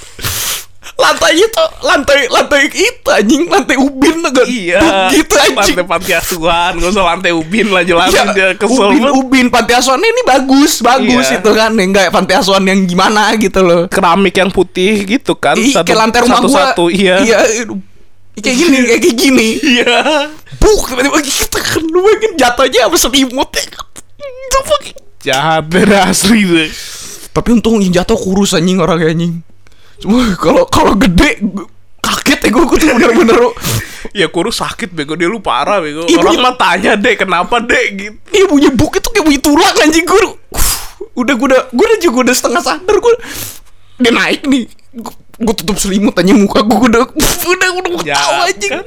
Lantainya 0.94 1.50
tuh 1.50 1.66
lantai 1.82 2.30
lantai 2.30 2.70
itu 2.70 3.10
anjing 3.10 3.50
lantai 3.50 3.82
ubin 3.82 4.22
tuh 4.22 4.30
gak 4.30 4.46
Iya. 4.46 5.10
gitu 5.10 5.34
anjing 5.36 5.74
Lantai 5.74 5.86
panti 5.90 6.12
asuhan, 6.14 6.72
gak 6.78 6.90
usah 6.94 7.04
lantai 7.04 7.32
ubin 7.34 7.68
lah 7.68 7.82
jelasin 7.82 8.30
dia 8.32 8.54
kesel 8.54 8.94
ubin, 8.94 9.02
banget. 9.02 9.14
ubin 9.18 9.46
panti 9.50 9.74
asuhan 9.74 9.98
ini 9.98 10.22
bagus, 10.22 10.86
bagus 10.86 11.26
Iya. 11.28 11.42
itu 11.42 11.50
kan, 11.50 11.74
enggak 11.74 12.14
panti 12.14 12.38
asuhan 12.38 12.62
yang 12.62 12.86
gimana 12.86 13.34
gitu 13.36 13.66
loh. 13.66 13.90
Keramik 13.90 14.38
yang 14.38 14.54
putih 14.54 15.02
gitu 15.02 15.34
kan? 15.34 15.58
Ih, 15.58 15.74
kayak 15.74 15.98
lantai 15.98 16.20
rumah 16.22 16.40
gua. 16.46 16.54
satu, 16.70 16.94
Iya. 16.94 17.16
Iya. 17.26 17.38
Kayak 18.36 18.58
gini, 18.58 18.78
kayak 18.84 19.02
kayak 19.02 19.18
gini. 19.18 19.48
Iya. 19.60 19.96
Buk, 20.58 20.88
tiba-tiba 20.88 21.20
gitu 21.20 21.58
kan, 21.58 21.84
lu 21.84 22.00
bayangin 22.02 22.34
jatuhnya 22.36 22.88
apa 22.88 22.96
selimut 22.96 23.50
kan. 23.50 23.68
Jahat 25.24 25.64
deh 25.68 25.88
asli 25.96 26.44
deh. 26.44 26.70
Tapi 27.32 27.50
untung 27.52 27.80
yang 27.80 27.94
jatuh 27.94 28.14
kurus 28.14 28.54
anjing 28.54 28.78
orang 28.78 29.02
anjing. 29.02 29.40
Cuma 29.98 30.20
kalau 30.36 30.68
kalau 30.68 30.94
gede 30.94 31.40
kaget 32.00 32.40
ya 32.44 32.50
gue, 32.50 32.64
gue 32.64 32.78
tuh 32.78 32.88
bener-bener 32.92 33.40
Ya 34.14 34.28
kurus 34.28 34.60
sakit 34.60 34.92
bego 34.92 35.16
dia 35.16 35.26
lu 35.26 35.40
parah 35.40 35.80
bego. 35.80 36.06
Ibu- 36.06 36.20
Orang 36.20 36.38
mah 36.38 36.54
tanya 36.54 36.94
deh 36.94 37.16
kenapa 37.16 37.58
deh 37.58 37.86
gitu. 37.90 38.14
Iya 38.30 38.46
bunyi 38.46 38.70
buk 38.70 38.94
itu 38.94 39.10
kayak 39.10 39.26
bunyi 39.26 39.40
tulang 39.40 39.76
anjing 39.80 40.04
gue 40.04 40.22
Udah 41.16 41.34
gue 41.34 41.48
udah 41.48 41.62
Gue 41.72 41.86
udah 41.88 42.00
juga 42.00 42.18
udah 42.22 42.36
setengah 42.36 42.62
sadar 42.62 42.96
gue 43.00 43.14
Dia 43.98 44.12
naik 44.12 44.44
nih 44.46 44.64
Gue 45.44 45.56
tutup 45.56 45.76
selimut 45.76 46.16
aja 46.16 46.32
muka 46.32 46.64
gue 46.64 46.80
udah 46.90 47.04
Udah 47.44 47.70
udah 47.78 47.92
Ya 48.04 48.16
ketawa 48.16 48.44
anjing 48.48 48.72
kan? 48.72 48.86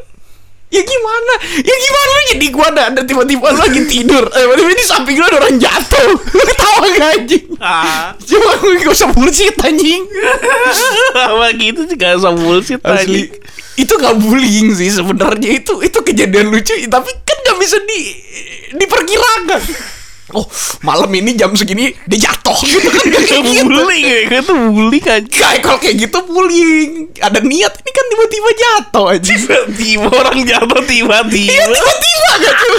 Ya 0.67 0.83
gimana? 0.83 1.35
Ya 1.63 1.77
gimana 1.79 2.11
lu 2.11 2.23
jadi 2.35 2.47
gua 2.51 2.67
ada, 2.75 2.83
ada 2.91 3.01
tiba-tiba 3.07 3.55
lu 3.55 3.61
lagi 3.63 3.87
tidur. 3.87 4.27
Eh, 4.27 4.43
Tiba-tiba 4.43 4.75
di 4.75 4.83
samping 4.83 5.15
lu 5.15 5.23
ada 5.23 5.39
orang 5.39 5.63
jatuh. 5.63 6.11
Lu 6.11 6.43
ketawa 6.51 6.85
gak 6.91 7.11
anjing? 7.23 7.45
Ah, 7.63 8.11
Cuma 8.19 8.51
gue 8.59 8.83
gak 8.83 8.91
usah 8.91 9.09
bullshit 9.15 9.55
anjing. 9.63 10.03
Apa 11.31 11.55
gitu 11.55 11.87
sih? 11.87 11.95
Gak 11.95 12.19
usah 12.19 12.35
bullshit 12.35 12.83
Asli. 12.83 12.91
tadi. 12.99 13.21
Itu 13.79 13.95
gak 13.95 14.19
bullying 14.19 14.75
sih 14.75 14.91
sebenarnya. 14.91 15.55
Itu 15.55 15.87
itu 15.87 15.99
kejadian 16.03 16.51
lucu 16.51 16.75
Tapi 16.91 17.11
kan 17.23 17.37
gak 17.47 17.57
bisa 17.63 17.79
di 17.87 18.01
diperkirakan 18.75 19.63
Oh 20.37 20.45
malam 20.85 21.09
ini 21.11 21.33
jam 21.33 21.57
segini 21.57 21.97
dia 22.05 22.29
jatuh 22.29 22.59
gitu 22.61 22.85
kan 22.93 23.05
Gak 23.09 23.25
kayak 23.25 23.43
gitu 23.43 23.65
bullying 23.65 24.05
ya, 24.05 24.41
itu 24.45 24.53
bullying 24.53 25.01
kan. 25.01 25.23
Kayak 25.25 25.61
kalau 25.65 25.79
kayak 25.81 25.97
gitu 25.97 26.19
bullying 26.29 27.09
Ada 27.17 27.41
niat 27.41 27.73
ini 27.73 27.91
kan 27.91 28.05
tiba-tiba 28.07 28.51
jatuh 28.53 29.07
aja 29.17 29.33
Tiba-tiba 29.33 30.09
orang 30.13 30.39
jatuh 30.45 30.77
Iya 30.77 30.89
tiba-tiba. 30.93 31.65
tiba-tiba 31.73 32.31
gak 32.37 32.55
cuy 32.61 32.77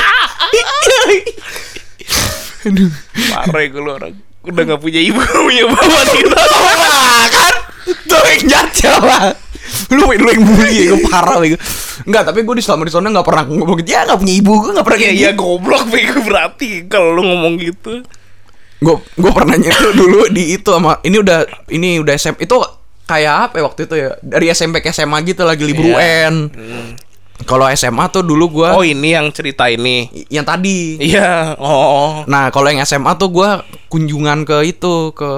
Aduh 2.68 2.92
Parah 3.34 3.62
ya 3.66 3.70
lu 3.74 3.90
orang. 3.90 4.14
Udah 4.48 4.64
gak 4.64 4.80
punya 4.80 5.02
ibu, 5.02 5.18
punya 5.20 5.64
bapak 5.68 6.04
kita. 6.14 6.40
Wah 6.40 7.26
kan 7.28 7.56
Tuh 8.06 8.22
yang 8.22 8.44
jatuh 8.46 9.02
lah 9.02 9.34
Lu, 9.88 10.04
lu 10.04 10.28
yang 10.28 10.44
bully 10.44 10.90
gue 10.90 11.00
parah 11.06 11.38
bego. 11.38 11.56
Enggak 12.04 12.28
tapi 12.28 12.44
gue 12.44 12.56
di 12.56 12.62
selama 12.62 12.84
di 12.84 12.92
sana 12.92 13.08
gak 13.10 13.24
pernah 13.24 13.44
ngomong 13.46 13.80
gitu 13.80 13.90
Ya 13.90 14.04
gak 14.04 14.18
punya 14.18 14.34
ibu 14.36 14.52
gue 14.60 14.72
gak 14.72 14.84
pernah 14.84 15.00
kayak 15.00 15.14
iya 15.14 15.30
gitu 15.30 15.40
goblok 15.40 15.84
bego 15.88 16.18
berarti 16.22 16.70
kalau 16.86 17.10
lu 17.12 17.24
ngomong 17.24 17.54
gitu. 17.58 18.04
Gue 18.78 18.96
gue 19.00 19.32
pernah 19.32 19.56
nyentuh 19.56 19.90
dulu 19.92 20.28
di 20.28 20.54
itu 20.54 20.68
sama 20.68 21.02
Ini 21.02 21.18
udah 21.18 21.40
Ini 21.68 21.98
udah 21.98 22.14
SMP 22.14 22.46
Itu 22.46 22.62
kayak 23.04 23.50
apa 23.50 23.56
ya 23.58 23.64
waktu 23.64 23.82
itu 23.84 23.96
ya 23.96 24.10
Dari 24.20 24.46
SMP 24.50 24.80
ke 24.80 24.92
SMA 24.92 25.18
gitu 25.24 25.42
lagi 25.42 25.64
libur 25.64 25.88
Iya. 25.88 25.98
UN 26.30 26.36
Kalau 27.42 27.66
SMA 27.70 28.06
tuh 28.08 28.22
dulu 28.22 28.46
gue 28.54 28.70
Oh 28.70 28.82
ini 28.82 29.14
yang 29.14 29.32
cerita 29.32 29.66
ini. 29.66 30.12
Yang 30.28 30.46
tadi 30.48 30.78
Iya. 31.02 31.56
Oh. 31.58 32.22
Nah 32.26 32.52
kalau 32.52 32.68
yang 32.68 32.84
SMA 32.84 33.16
tuh 33.16 33.32
gue 33.32 33.50
kunjungan 33.88 34.44
ke 34.44 34.68
itu 34.68 35.10
ke 35.12 35.32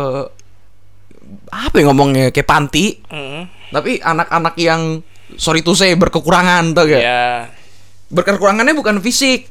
apa 1.48 1.76
ya 1.76 1.86
ngomongnya 1.86 2.30
kayak 2.30 2.46
panti 2.46 2.98
Hmm. 3.08 3.46
Tapi 3.70 4.02
anak-anak 4.02 4.56
yang 4.58 5.02
sorry 5.38 5.62
to 5.62 5.78
say 5.78 5.94
berkekurangan 5.94 6.74
tuh 6.74 6.86
gak? 6.90 7.02
Ya. 7.02 7.54
Berkekurangannya 8.10 8.74
bukan 8.74 8.98
fisik, 9.06 9.46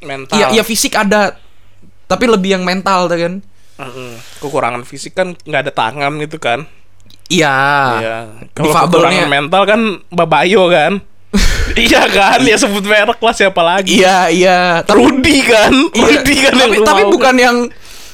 Mental. 0.00 0.36
iya 0.40 0.46
iya 0.56 0.62
fisik 0.64 0.96
ada, 0.96 1.36
tapi 2.08 2.24
lebih 2.24 2.56
yang 2.56 2.64
mental 2.64 3.04
tuh 3.08 3.18
kan? 3.20 3.34
Mm-mm. 3.76 4.16
Kekurangan 4.40 4.82
fisik 4.88 5.12
kan 5.12 5.36
nggak 5.36 5.68
ada 5.68 5.72
tangan 5.72 6.16
gitu 6.24 6.40
kan. 6.40 6.64
Iya. 7.28 7.56
Iya. 8.00 8.16
Kalau 8.56 8.72
kekurangan 8.72 9.28
mental 9.28 9.62
kan 9.68 9.80
Babayo 10.08 10.72
kan. 10.72 11.04
iya 11.76 12.08
kan, 12.08 12.40
ya 12.48 12.56
sebut 12.56 12.80
merek 12.80 13.20
lah 13.20 13.34
siapa 13.36 13.60
lagi. 13.60 14.00
Iya 14.00 14.32
iya. 14.32 14.60
Tapi, 14.80 14.96
Rudy 14.96 15.44
kan, 15.44 15.72
iya. 15.92 16.06
Rudy 16.16 16.34
kan 16.40 16.54
yang 16.56 16.70
tapi, 16.72 16.80
lu 16.80 16.86
tapi 16.88 17.02
bukan 17.12 17.34
yang 17.36 17.56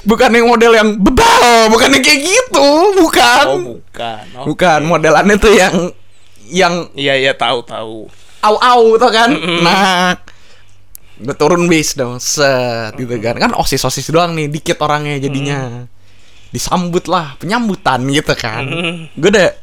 bukan 0.02 0.30
yang 0.30 0.46
model 0.46 0.72
yang 0.72 0.88
bebal, 0.96 1.42
bukan 1.68 1.88
yang 1.90 2.02
kayak 2.02 2.20
gitu, 2.20 2.68
bukan. 2.96 3.22
kan. 3.22 3.46
Oh 3.46 3.58
bukan. 3.78 4.24
Oh. 4.34 4.44
Bukan 4.46 4.80
modelannya 4.84 5.36
tuh 5.36 5.52
yang 5.52 5.74
yang 6.44 6.74
Iya 6.92 7.14
iya 7.16 7.32
tahu 7.32 7.62
tahu. 7.62 7.96
au 8.42 8.56
au 8.58 8.82
tuh 8.94 9.08
kan 9.08 9.30
nah 9.62 10.18
gue 11.14 11.30
turun 11.32 11.64
bis 11.64 11.94
dong 11.94 12.18
set 12.18 12.90
gitu 12.94 13.14
kan 13.22 13.38
kan 13.38 13.54
osis 13.54 13.78
osis 13.80 14.10
doang 14.10 14.34
nih 14.34 14.50
dikit 14.50 14.82
orangnya 14.82 15.22
jadinya 15.22 15.86
disambut 16.50 17.06
lah 17.06 17.38
penyambutan 17.38 18.02
gitu 18.10 18.34
kan 18.34 18.66
gue 19.14 19.30
udah 19.30 19.54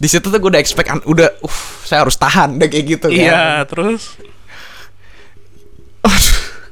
di 0.00 0.08
situ 0.08 0.24
tuh 0.24 0.40
gue 0.40 0.48
udah 0.48 0.58
expect 0.58 0.88
an- 0.88 1.04
udah 1.04 1.28
uh 1.38 1.58
saya 1.84 2.02
harus 2.02 2.16
tahan 2.16 2.56
udah 2.56 2.66
kayak 2.66 2.86
gitu 2.90 3.06
kan 3.06 3.20
Iya 3.20 3.42
terus. 3.68 4.16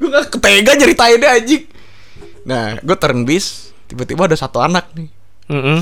gue 0.00 0.08
gak 0.08 0.32
ketega 0.32 0.72
nyeritain 0.74 1.20
deh 1.20 1.28
anjing 1.30 1.62
nah 2.50 2.74
gue 2.76 2.96
turun 2.96 3.22
bis 3.22 3.70
tiba-tiba 3.86 4.26
ada 4.26 4.34
satu 4.34 4.58
anak 4.58 4.90
nih 4.92 5.06
Mm-mm. 5.46 5.78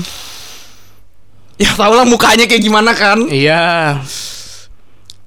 ya 1.61 1.73
tau 1.73 1.91
lah 1.91 2.05
mukanya 2.05 2.45
kayak 2.45 2.61
gimana 2.61 2.93
kan 2.93 3.25
Iya. 3.25 3.97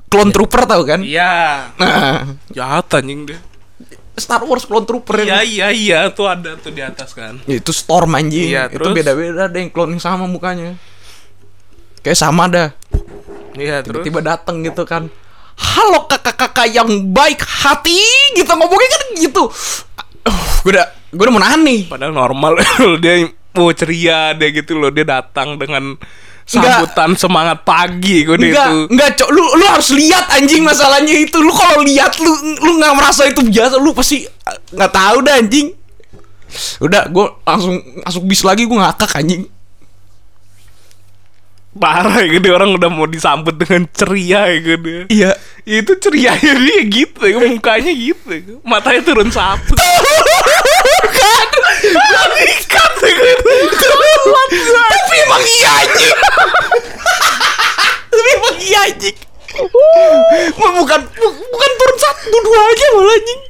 clone 0.06 0.30
trooper 0.30 0.62
tau 0.64 0.82
kan 0.82 1.02
Iya. 1.02 1.66
nah 1.74 2.30
Jahat 2.48 2.86
anjing 2.94 3.26
deh. 3.26 3.40
Star 4.12 4.38
Wars 4.40 4.62
clone 4.62 4.84
trooper 4.84 5.18
Iya 5.20 5.40
iya 5.40 5.68
iya 5.68 5.98
tuh 6.08 6.28
ada 6.28 6.52
tuh 6.54 6.68
di 6.68 6.78
atas 6.78 7.10
kan. 7.10 7.40
Ya, 7.44 7.56
itu 7.56 7.72
storm 7.72 8.12
anjing 8.12 8.44
Iya, 8.46 8.68
itu 8.68 8.84
beda-beda 8.86 9.48
ada 9.48 9.56
yang 9.56 9.68
clone 9.68 9.96
yang 9.96 10.02
sama 10.02 10.24
mukanya 10.24 10.76
kayak 12.00 12.14
sama 12.14 12.46
dah 12.46 12.70
Iya 13.52 13.80
terus. 13.80 14.04
tiba-tiba 14.04 14.20
dateng 14.22 14.60
gitu 14.60 14.82
kan 14.82 15.06
halo 15.54 16.04
kakak-kakak 16.06 16.68
yang 16.68 16.88
baik 17.08 17.40
hati 17.40 18.00
gitu 18.32 18.48
ngomongnya 18.48 18.88
kan 18.90 19.04
gitu 19.14 19.44
uh, 20.24 20.40
gue 20.62 20.72
udah 20.72 20.88
gue 21.12 21.24
udah 21.28 21.34
mau 21.34 21.42
nahan 21.44 21.60
nih. 21.60 21.80
Padahal 21.92 22.12
normal. 22.16 22.56
Dia 23.04 23.28
mau 23.52 23.68
ceria 23.76 24.32
dia 24.32 24.48
gitu 24.48 24.80
loh. 24.80 24.88
Dia 24.88 25.04
datang 25.04 25.60
dengan 25.60 25.92
sambutan 26.42 27.14
semangat 27.14 27.62
pagi 27.62 28.26
gue 28.26 28.34
enggak 28.34 28.66
itu. 28.66 28.78
enggak 28.90 29.10
cok. 29.20 29.28
Lu 29.30 29.44
lu 29.60 29.64
harus 29.68 29.92
lihat 29.92 30.32
anjing 30.32 30.64
masalahnya 30.64 31.12
itu. 31.12 31.36
Lu 31.38 31.52
kalau 31.52 31.84
lihat 31.84 32.16
lu 32.16 32.32
lu 32.64 32.80
nggak 32.80 32.94
merasa 32.96 33.28
itu 33.28 33.44
biasa 33.44 33.76
lu 33.76 33.92
pasti 33.92 34.24
uh, 34.24 34.58
nggak 34.72 34.92
tahu 34.92 35.16
dah 35.20 35.36
anjing. 35.36 35.68
Udah 36.80 37.08
gue 37.12 37.26
langsung 37.44 37.76
masuk 38.04 38.24
bis 38.24 38.40
lagi 38.40 38.64
gue 38.64 38.78
ngakak 38.78 39.12
anjing. 39.12 39.44
Parah 41.72 42.20
ya 42.20 42.36
dia 42.36 42.52
orang 42.52 42.76
udah 42.76 42.92
mau 42.92 43.08
disambut 43.08 43.56
dengan 43.56 43.88
ceria 43.96 44.44
ya 44.48 44.60
gitu. 44.60 44.88
iya. 45.08 45.32
Itu 45.64 45.96
cerianya 45.96 46.52
dia 46.58 46.80
gitu 46.84 47.22
ya, 47.24 47.40
mukanya 47.48 47.92
gitu. 47.96 48.60
Matanya 48.60 49.00
turun 49.00 49.32
satu. 49.32 49.72
kan 51.90 52.30
Ikat 52.38 52.92
tapi 54.72 55.14
emang 55.26 55.42
iya 55.42 55.70
anjing 55.82 56.14
tapi 58.12 58.28
emang 58.38 58.56
iya 58.62 58.80
anjing 58.88 59.16
Bukan 60.56 61.00
bukan 61.52 61.70
turun 61.76 61.98
satu 62.00 62.36
dua 62.40 62.60
aja 62.72 62.86
malah 62.96 63.16
anjing 63.20 63.40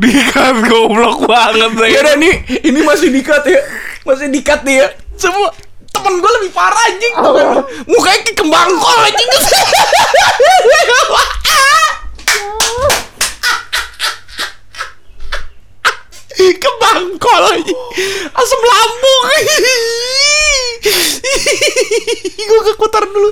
Dikat 0.00 0.56
goblok 0.72 1.28
banget 1.28 1.72
ya. 1.76 2.00
Udah 2.00 2.16
nih, 2.16 2.34
ini 2.64 2.80
masih 2.80 3.12
dikat 3.12 3.44
ya. 3.44 3.60
Masih 4.08 4.32
dikat 4.32 4.64
nih 4.64 4.80
ya. 4.80 4.88
Semua 5.20 5.52
temen 5.92 6.16
gue 6.16 6.30
lebih 6.40 6.48
parah 6.56 6.80
anjing 6.88 7.12
kan? 7.12 7.60
Mukanya 7.84 8.20
kayak 8.24 8.36
kembang 8.40 8.72
kol 8.80 8.98
anjing 9.04 9.28
Kembang 16.62 17.06
kol. 17.20 17.44
Anjing 17.52 17.80
Asam 18.32 18.60
lambung. 18.64 19.24
Gue 22.40 22.60
kekutar 22.72 23.04
dulu 23.04 23.30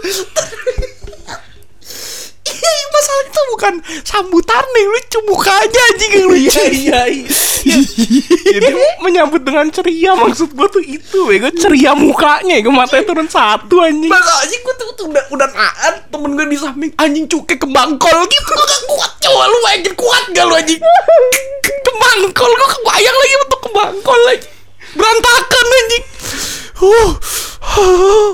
Masalah 2.89 3.25
itu 3.25 3.41
bukan 3.55 3.75
sambutan 4.03 4.65
yang 4.75 4.91
lucu 4.91 5.19
Mukanya 5.29 5.81
anjing 5.95 6.13
yang 6.13 6.27
lucu. 6.31 6.49
Iya 6.49 6.65
iya 6.69 7.01
iya. 7.13 7.31
Jadi 8.49 8.73
menyambut 9.05 9.43
dengan 9.45 9.69
ceria 9.69 10.17
maksud 10.17 10.57
gue 10.57 10.69
tuh 10.71 10.83
itu 10.83 11.21
gue 11.29 11.53
ceria 11.59 11.93
mukanya 11.93 12.59
gue 12.63 12.73
matanya 12.73 13.05
turun 13.07 13.29
satu 13.29 13.83
anjing. 13.85 14.11
Anjing 14.11 14.61
gue 14.65 14.75
tuh, 14.79 14.89
tuh 14.97 15.07
udah, 15.11 15.25
udah 15.35 15.49
nahan 15.53 15.95
Temen 16.09 16.31
gue 16.35 16.47
di 16.49 16.59
samping. 16.59 16.91
Anjing 16.97 17.27
cuke 17.29 17.55
kembang 17.61 17.99
kol 18.01 18.19
gitu 18.27 18.51
Gue 18.55 18.67
gak 18.67 18.83
kuat 18.89 19.13
coba 19.21 19.45
Lu 19.47 19.59
bayangin 19.67 19.95
kuat 19.95 20.25
gak 20.33 20.45
lu 20.47 20.55
anjing? 20.57 20.81
Kembang 21.85 22.21
kol 22.33 22.51
Gue 22.51 22.69
kebayang 22.79 23.17
lagi 23.17 23.35
untuk 23.45 23.61
kembang 23.69 23.95
kol 24.03 24.21
lagi 24.27 24.47
Berantakan 24.97 25.67
anjing. 25.69 26.05
Uh, 26.79 27.11
uh. 27.79 28.31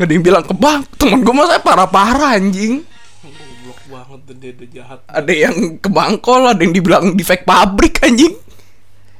Gak 0.00 0.06
ada 0.08 0.12
yang 0.12 0.24
bilang 0.24 0.44
kembang 0.44 0.80
Temen 0.96 1.20
gue 1.22 1.34
masa 1.36 1.60
parah-parah 1.60 2.40
anjing 2.40 2.82
udah 4.34 4.68
jahat. 4.68 4.98
Ada 5.06 5.32
yang 5.32 5.56
kembang 5.78 6.16
kol 6.16 6.44
Ada 6.44 6.58
yang 6.58 6.72
dibilang 6.72 7.04
di 7.12 7.22
fake 7.22 7.42
pabrik 7.42 8.00
anjing 8.00 8.34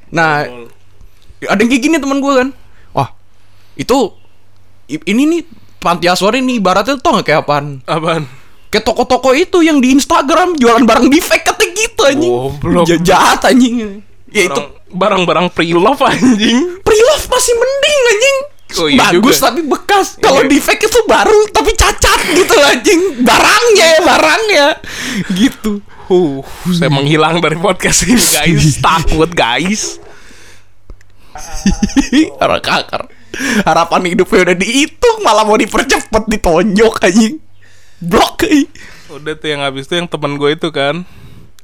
Nah 0.09 0.45
ada 1.43 1.57
yang 1.57 1.67
kayak 1.67 1.83
gini 1.83 1.97
teman 1.97 2.17
gue 2.17 2.33
kan 2.33 2.49
wah 2.89 3.11
itu 3.73 4.15
ini 4.87 5.23
nih 5.25 5.41
panti 5.77 6.07
asuhan 6.07 6.39
ini 6.39 6.55
ibaratnya 6.55 6.95
tau 6.95 7.17
gak 7.17 7.25
kayak 7.25 7.41
apaan 7.41 7.83
Apaan? 7.83 8.23
kayak 8.69 8.81
toko-toko 8.81 9.33
itu 9.33 9.59
yang 9.59 9.77
di 9.77 9.91
Instagram 9.91 10.55
jualan 10.55 10.79
barang 10.81 11.05
di 11.05 11.19
fake 11.19 11.43
kata 11.43 11.63
gitu 11.67 12.01
anjing 12.05 12.31
Goblok. 12.31 12.85
Ja- 12.85 13.03
jahat 13.03 13.43
anjing 13.45 13.99
ya 14.29 14.41
itu 14.41 14.55
Barang- 14.55 14.71
barang-barang 15.19 15.47
pre-love 15.51 15.99
anjing. 16.01 16.79
pre-love 16.79 17.25
masih 17.27 17.53
mending 17.53 18.01
anjing 18.07 18.37
Oh, 18.75 18.87
iya 18.87 18.99
bagus 19.07 19.37
juga. 19.37 19.45
tapi 19.47 19.61
bekas 19.61 20.07
kalau 20.17 20.41
Iya. 20.41 20.59
fake 20.59 20.85
itu 20.85 20.99
baru 21.05 21.39
tapi 21.49 21.71
cacat 21.73 22.19
gitu 22.31 22.55
anjing 22.57 23.01
barangnya 23.21 23.85
ya 23.87 23.99
barangnya 24.01 24.65
gitu 25.33 25.73
Uh, 26.05 26.43
saya 26.67 26.91
menghilang 26.91 27.39
dari 27.39 27.55
podcast 27.55 28.03
ini 28.03 28.19
guys. 28.19 28.75
Takut 28.83 29.31
guys. 29.31 29.97
orang 32.43 32.59
kakar 32.59 33.07
harapan 33.63 34.11
hidupnya 34.11 34.51
udah 34.51 34.57
dihitung 34.59 35.17
malah 35.23 35.41
mau 35.41 35.55
dipercepat 35.55 36.27
ditonjok 36.27 37.01
anjing 37.01 37.39
blok. 37.97 38.45
Udah 39.09 39.33
tuh 39.33 39.47
yang 39.47 39.63
habis 39.63 39.87
tuh 39.87 39.95
yang 39.95 40.05
temen 40.05 40.35
gue 40.35 40.53
itu 40.53 40.69
kan, 40.69 41.07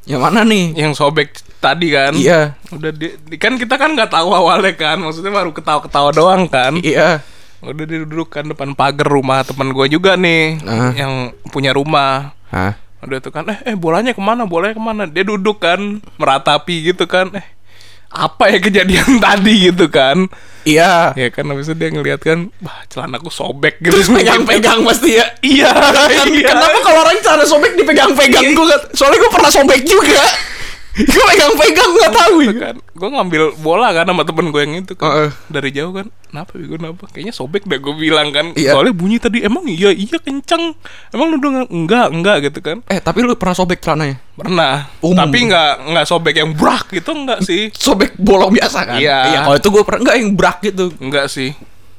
Yang 0.09 0.21
mana 0.25 0.41
nih? 0.41 0.65
yang 0.73 0.97
sobek 0.97 1.37
tadi 1.61 1.93
kan. 1.93 2.17
Iya. 2.17 2.57
Udah 2.73 2.89
di, 2.89 3.13
kan 3.37 3.61
kita 3.61 3.77
kan 3.77 3.93
nggak 3.93 4.09
tahu 4.09 4.33
awalnya 4.33 4.73
kan, 4.73 4.97
maksudnya 4.97 5.29
baru 5.29 5.53
ketawa-ketawa 5.53 6.09
doang 6.09 6.49
kan. 6.49 6.81
Iya. 6.81 7.21
Udah 7.61 7.85
duduk 7.85 8.33
kan 8.33 8.47
depan 8.49 8.73
pagar 8.73 9.05
rumah 9.05 9.45
teman 9.45 9.69
gue 9.69 9.85
juga 9.91 10.17
nih, 10.17 10.57
Ah. 10.65 10.95
yang 10.97 11.13
punya 11.53 11.75
rumah. 11.75 12.33
Hah? 12.49 12.73
Udah 13.05 13.21
tuh 13.21 13.31
kan, 13.31 13.45
eh, 13.53 13.59
eh 13.69 13.75
bolanya 13.77 14.11
ke 14.11 14.19
mana, 14.23 14.49
bolanya 14.49 14.75
ke 14.75 14.83
mana? 14.83 15.03
Dia 15.05 15.23
duduk 15.23 15.61
kan, 15.61 16.01
meratapi 16.17 16.89
gitu 16.91 17.05
kan, 17.05 17.29
eh 17.35 17.45
apa 18.09 18.49
ya 18.49 18.57
kejadian 18.57 19.17
tadi 19.25 19.69
gitu 19.69 19.87
kan? 19.87 20.25
Iya. 20.67 21.15
Ya 21.15 21.27
kan 21.31 21.47
habis 21.49 21.71
itu 21.71 21.75
dia 21.77 21.89
ngeliat 21.89 22.19
kan, 22.21 22.51
wah 22.61 22.83
celanaku 22.91 23.31
sobek 23.31 23.79
gitu. 23.79 23.95
Terus 23.95 24.09
pegang-pegang 24.17 24.83
pasti 24.83 25.17
ya. 25.17 25.25
Iya, 25.39 25.71
Kan, 25.71 26.27
iya. 26.35 26.49
Kenapa 26.51 26.77
kalau 26.83 26.99
orang 27.05 27.17
cara 27.23 27.43
sobek 27.47 27.73
dipegang-pegang 27.79 28.53
gue 28.53 28.77
Soalnya 28.93 29.17
gue 29.23 29.31
pernah 29.31 29.51
sobek 29.53 29.81
juga. 29.87 30.23
gue 31.09 31.23
pegang-pegang 31.25 31.89
nggak 31.91 32.11
tahu 32.13 32.35
ya. 32.41 32.53
kan 32.53 32.75
gue 32.75 33.09
ngambil 33.09 33.41
bola 33.57 33.89
kan 33.89 34.03
sama 34.03 34.21
temen 34.21 34.49
gue 34.49 34.59
yang 34.59 34.73
itu 34.77 34.93
kan 34.93 35.07
Heeh. 35.07 35.29
dari 35.47 35.69
jauh 35.69 35.91
kan 35.91 36.07
kenapa 36.25 36.51
gue 36.53 36.67
kenapa 36.71 37.03
kayaknya 37.07 37.31
sobek 37.31 37.63
deh 37.63 37.77
gue 37.77 37.93
bilang 37.93 38.29
kan 38.29 38.51
Iya. 38.51 38.73
soalnya 38.73 38.91
bunyi 38.91 39.17
tadi 39.17 39.39
emang 39.39 39.63
iya 39.63 39.89
iya 39.89 40.17
kenceng 40.17 40.75
emang 41.09 41.27
lu 41.29 41.37
denger 41.37 41.65
enggak 41.67 42.07
enggak 42.09 42.37
gitu 42.43 42.59
kan 42.61 42.77
Eh 42.85 42.99
tapi 42.99 43.21
lu 43.21 43.33
pernah 43.33 43.53
sobek 43.53 43.79
celananya? 43.79 44.19
pernah 44.31 44.87
Umum. 44.99 45.15
tapi 45.17 45.37
nggak 45.45 45.71
nggak 45.89 46.05
sobek 46.05 46.35
yang 46.35 46.51
brak 46.51 46.87
gitu 46.89 47.11
enggak 47.13 47.39
sih 47.41 47.67
Sobek 47.69 48.15
bolong 48.15 48.51
biasa 48.51 48.79
kan? 48.85 48.97
Iya. 48.97 49.43
Kalau 49.43 49.55
itu 49.55 49.67
gue 49.69 49.83
pernah 49.83 49.99
enggak 50.01 50.15
yang 50.17 50.31
brak 50.33 50.57
gitu. 50.61 50.85
enggak 50.97 51.27
sih 51.27 51.51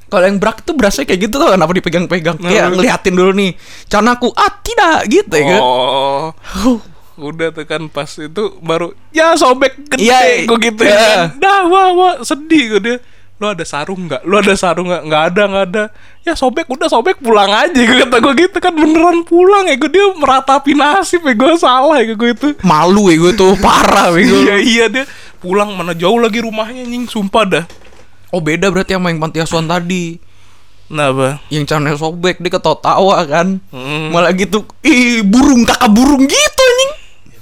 Kalau 0.07 0.25
yang 0.25 0.37
brak 0.37 0.61
itu 0.61 0.73
berasa 0.73 1.01
kayak 1.01 1.21
gitu 1.23 1.37
tuh 1.37 1.49
kenapa 1.49 1.71
dipegang-pegang? 1.71 2.35
Kayak 2.37 2.65
Nah. 2.67 2.71
ngeliatin 2.75 3.15
dulu 3.15 3.31
nih. 3.31 3.55
Canaku 3.87 4.35
ah 4.35 4.51
tidak 4.59 5.07
gitu 5.07 5.33
ya 5.33 5.47
kan. 5.49 5.61
oh 5.63 6.35
udah 7.21 7.53
tuh 7.53 7.69
kan 7.69 7.87
pas 7.87 8.09
itu 8.09 8.57
baru 8.61 8.91
ya 9.13 9.37
sobek 9.37 9.77
gede 9.93 10.09
Iya, 10.09 10.49
gue 10.49 10.59
gitu 10.59 10.83
kan. 10.83 11.37
Dah 11.37 11.69
wah 11.69 11.89
wah 11.93 12.15
sedih 12.25 12.77
gue 12.77 12.83
dia. 12.83 12.97
Lu 13.41 13.49
ada 13.49 13.65
sarung 13.65 14.05
nggak? 14.05 14.21
Lu 14.29 14.37
ada 14.37 14.53
sarung 14.53 14.93
nggak? 14.93 15.03
Nggak 15.09 15.23
ada 15.33 15.43
nggak 15.49 15.65
ada. 15.73 15.85
Ya 16.21 16.37
sobek 16.37 16.69
udah 16.69 16.93
sobek 16.93 17.17
pulang 17.25 17.49
aja 17.49 17.73
gue 17.73 17.97
kata 18.05 18.21
gue 18.21 18.35
gitu 18.37 18.57
kan. 18.61 18.73
Beneran 18.77 19.25
pulang 19.25 19.65
ya 19.65 19.81
gue 19.81 19.89
dia 19.89 20.05
meratapi 20.13 20.77
nasib 20.77 21.25
ya 21.25 21.33
gue 21.33 21.53
salah 21.57 21.97
ya 22.05 22.13
gue 22.13 22.31
itu 22.37 22.49
Malu 22.61 23.09
ya 23.09 23.17
gue 23.17 23.33
tuh 23.33 23.57
parah 23.57 24.13
ya 24.13 24.21
iya 24.21 24.57
iya 24.61 24.85
dia 24.93 25.05
pulang 25.41 25.73
mana 25.73 25.97
jauh 25.97 26.21
lagi 26.21 26.45
rumahnya 26.45 26.85
nying 26.85 27.09
sumpah 27.09 27.45
dah. 27.49 27.65
Oh 28.29 28.45
beda 28.45 28.69
berarti 28.69 28.93
sama 28.93 29.09
yang 29.09 29.19
panti 29.19 29.41
asuhan 29.41 29.65
tadi. 29.65 30.21
nah 30.91 31.15
bah 31.15 31.39
Yang 31.55 31.71
celananya 31.71 31.97
sobek 31.97 32.43
dia 32.45 32.51
ketawa-tawa 32.53 33.25
kan. 33.25 33.57
Hmm. 33.73 34.11
Malah 34.13 34.37
gitu, 34.37 34.69
ih 34.85 35.25
burung 35.25 35.63
kakak 35.65 35.89
burung 35.91 36.29
gitu. 36.29 36.60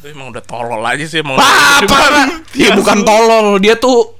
Itu 0.08 0.16
emang 0.16 0.32
udah 0.32 0.40
tolol 0.40 0.80
aja 0.80 1.04
sih 1.04 1.20
emang 1.20 1.36
Ah, 1.36 1.84
parah. 1.84 2.40
Iya 2.56 2.72
bukan 2.72 3.04
tolol, 3.04 3.60
dia 3.60 3.76
tuh 3.76 4.16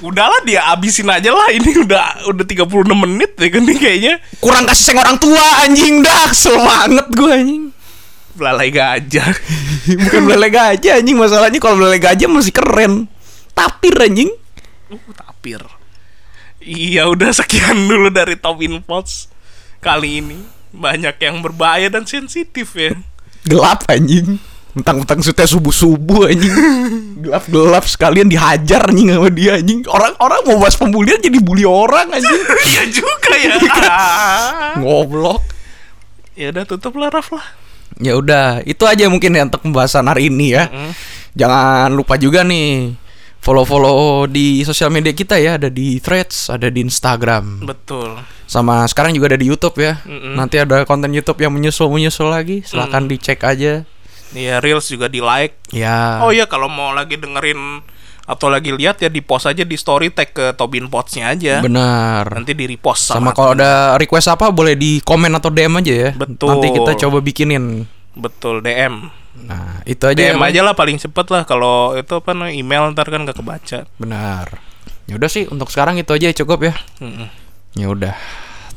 udahlah 0.00 0.40
dia 0.48 0.64
abisin 0.72 1.04
aja 1.12 1.28
lah 1.28 1.52
ini 1.52 1.84
udah 1.84 2.32
udah 2.32 2.44
36 2.48 2.64
menit 2.96 3.36
ya 3.36 3.48
kan 3.52 3.62
nih 3.68 3.76
kayaknya. 3.76 4.14
Kurang 4.40 4.64
kasih 4.64 4.84
sayang 4.88 5.04
orang 5.04 5.18
tua 5.20 5.44
anjing. 5.68 6.00
Dah 6.00 6.32
semangat 6.32 7.06
gue 7.12 7.28
anjing. 7.28 7.64
Belalai 8.32 8.72
gajah. 8.72 9.28
Bukan 10.08 10.20
belele 10.24 10.48
gajah 10.48 11.04
anjing. 11.04 11.20
Masalahnya 11.20 11.60
kalau 11.60 11.76
belele 11.76 12.00
gajah 12.00 12.28
masih 12.32 12.56
keren. 12.56 13.04
Tapir 13.52 13.92
anjing. 14.00 14.32
Uh, 14.88 14.96
tapir. 15.12 15.60
Iya 16.64 17.04
udah 17.12 17.36
sekian 17.36 17.84
dulu 17.84 18.08
dari 18.08 18.40
Top 18.40 18.64
Infots 18.64 19.28
kali 19.84 20.24
ini. 20.24 20.40
Banyak 20.72 21.20
yang 21.20 21.44
berbahaya 21.44 21.92
dan 21.92 22.08
sensitif 22.08 22.72
ya. 22.72 22.96
Gelap 23.44 23.84
anjing. 23.86 24.36
Mentang-mentang 24.70 25.18
syutnya 25.18 25.50
subuh-subuh 25.50 26.30
anjing. 26.30 26.54
Gelap-gelap 27.20 27.84
sekalian 27.84 28.30
dihajar 28.30 28.86
anjing 28.86 29.10
sama 29.10 29.28
dia 29.28 29.58
anjing. 29.58 29.82
Orang-orang 29.84 30.40
mau 30.46 30.56
bahas 30.62 30.78
pembulian 30.78 31.18
jadi 31.18 31.38
bully 31.42 31.66
orang 31.66 32.06
anjing. 32.10 32.42
Iya 32.70 32.82
juga 32.86 33.32
ya. 33.34 33.54
ngoblok 34.80 35.42
ya 36.32 36.54
udah 36.54 36.64
tutup 36.64 36.96
lah 36.96 37.10
Raf 37.12 37.34
lah. 37.34 37.44
ya 38.00 38.16
udah 38.16 38.64
itu 38.64 38.80
aja 38.88 39.10
mungkin 39.12 39.36
ya 39.36 39.44
untuk 39.44 39.60
pembahasan 39.60 40.06
hari 40.06 40.30
ini 40.30 40.54
ya. 40.54 40.70
Jangan 41.34 41.92
lupa 41.92 42.14
juga 42.16 42.42
nih 42.42 42.94
follow-follow 43.40 44.24
di 44.26 44.60
sosial 44.62 44.88
media 44.88 45.10
kita 45.10 45.36
ya 45.36 45.56
ada 45.56 45.66
di 45.66 45.96
Threads 45.96 46.48
ada 46.48 46.68
di 46.68 46.80
Instagram 46.80 47.64
Betul. 47.64 48.20
sama 48.44 48.84
sekarang 48.84 49.12
juga 49.12 49.32
ada 49.32 49.40
di 49.40 49.48
YouTube 49.48 49.76
ya 49.76 49.98
Mm-mm. 50.04 50.36
nanti 50.36 50.56
ada 50.56 50.84
konten 50.84 51.10
YouTube 51.10 51.40
yang 51.40 51.50
menyusul 51.50 51.88
menyusul 51.88 52.28
lagi 52.28 52.60
silahkan 52.62 53.04
dicek 53.04 53.40
aja 53.42 53.84
Iya 54.30 54.62
Reels 54.62 54.86
juga 54.86 55.10
di 55.10 55.18
like. 55.18 55.58
ya 55.74 56.22
Oh 56.22 56.30
iya 56.30 56.46
kalau 56.46 56.70
mau 56.70 56.94
lagi 56.94 57.18
dengerin 57.18 57.82
atau 58.22 58.46
lagi 58.46 58.70
lihat 58.70 59.02
ya 59.02 59.10
di 59.10 59.18
post 59.18 59.50
aja 59.50 59.66
di 59.66 59.74
story 59.74 60.14
tag 60.14 60.30
ke 60.30 60.54
Tobin 60.54 60.86
Pots-nya 60.86 61.34
aja. 61.34 61.58
benar 61.58 62.30
Nanti 62.30 62.54
di 62.54 62.62
repost 62.62 63.10
sama 63.10 63.18
sama, 63.18 63.30
kalau 63.34 63.58
ada 63.58 63.98
request 63.98 64.30
apa 64.30 64.54
boleh 64.54 64.78
di 64.78 65.02
komen 65.02 65.34
atau 65.34 65.50
DM 65.50 65.82
aja 65.82 65.90
ya 65.90 66.10
Betul. 66.14 66.46
nanti 66.46 66.70
kita 66.70 66.94
coba 67.00 67.18
bikinin 67.18 67.90
betul 68.14 68.62
DM. 68.62 69.10
Nah 69.44 69.80
itu 69.88 70.04
aja 70.04 70.18
ya, 70.18 70.32
DM 70.34 70.40
Bang. 70.40 70.50
aja 70.52 70.60
lah 70.64 70.74
paling 70.76 70.96
cepet 71.00 71.26
lah 71.32 71.42
kalau 71.48 71.96
itu 71.96 72.12
apa 72.12 72.30
email 72.52 72.92
ntar 72.92 73.08
kan 73.08 73.24
gak 73.24 73.38
kebaca. 73.40 73.88
benar 73.96 74.46
ya 75.10 75.18
udah 75.18 75.26
sih 75.26 75.48
untuk 75.50 75.66
sekarang 75.72 75.98
itu 75.98 76.10
aja 76.14 76.30
cukup 76.44 76.70
ya 76.70 76.74
Mm-mm. 77.02 77.26
ya 77.74 77.86
udah 77.90 78.14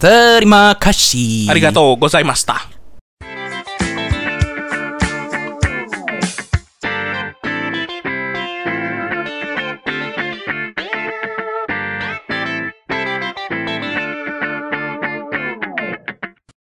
terima 0.02 0.74
kasih 0.82 1.48
Arigato 1.52 1.84
gozaimashita. 1.96 2.73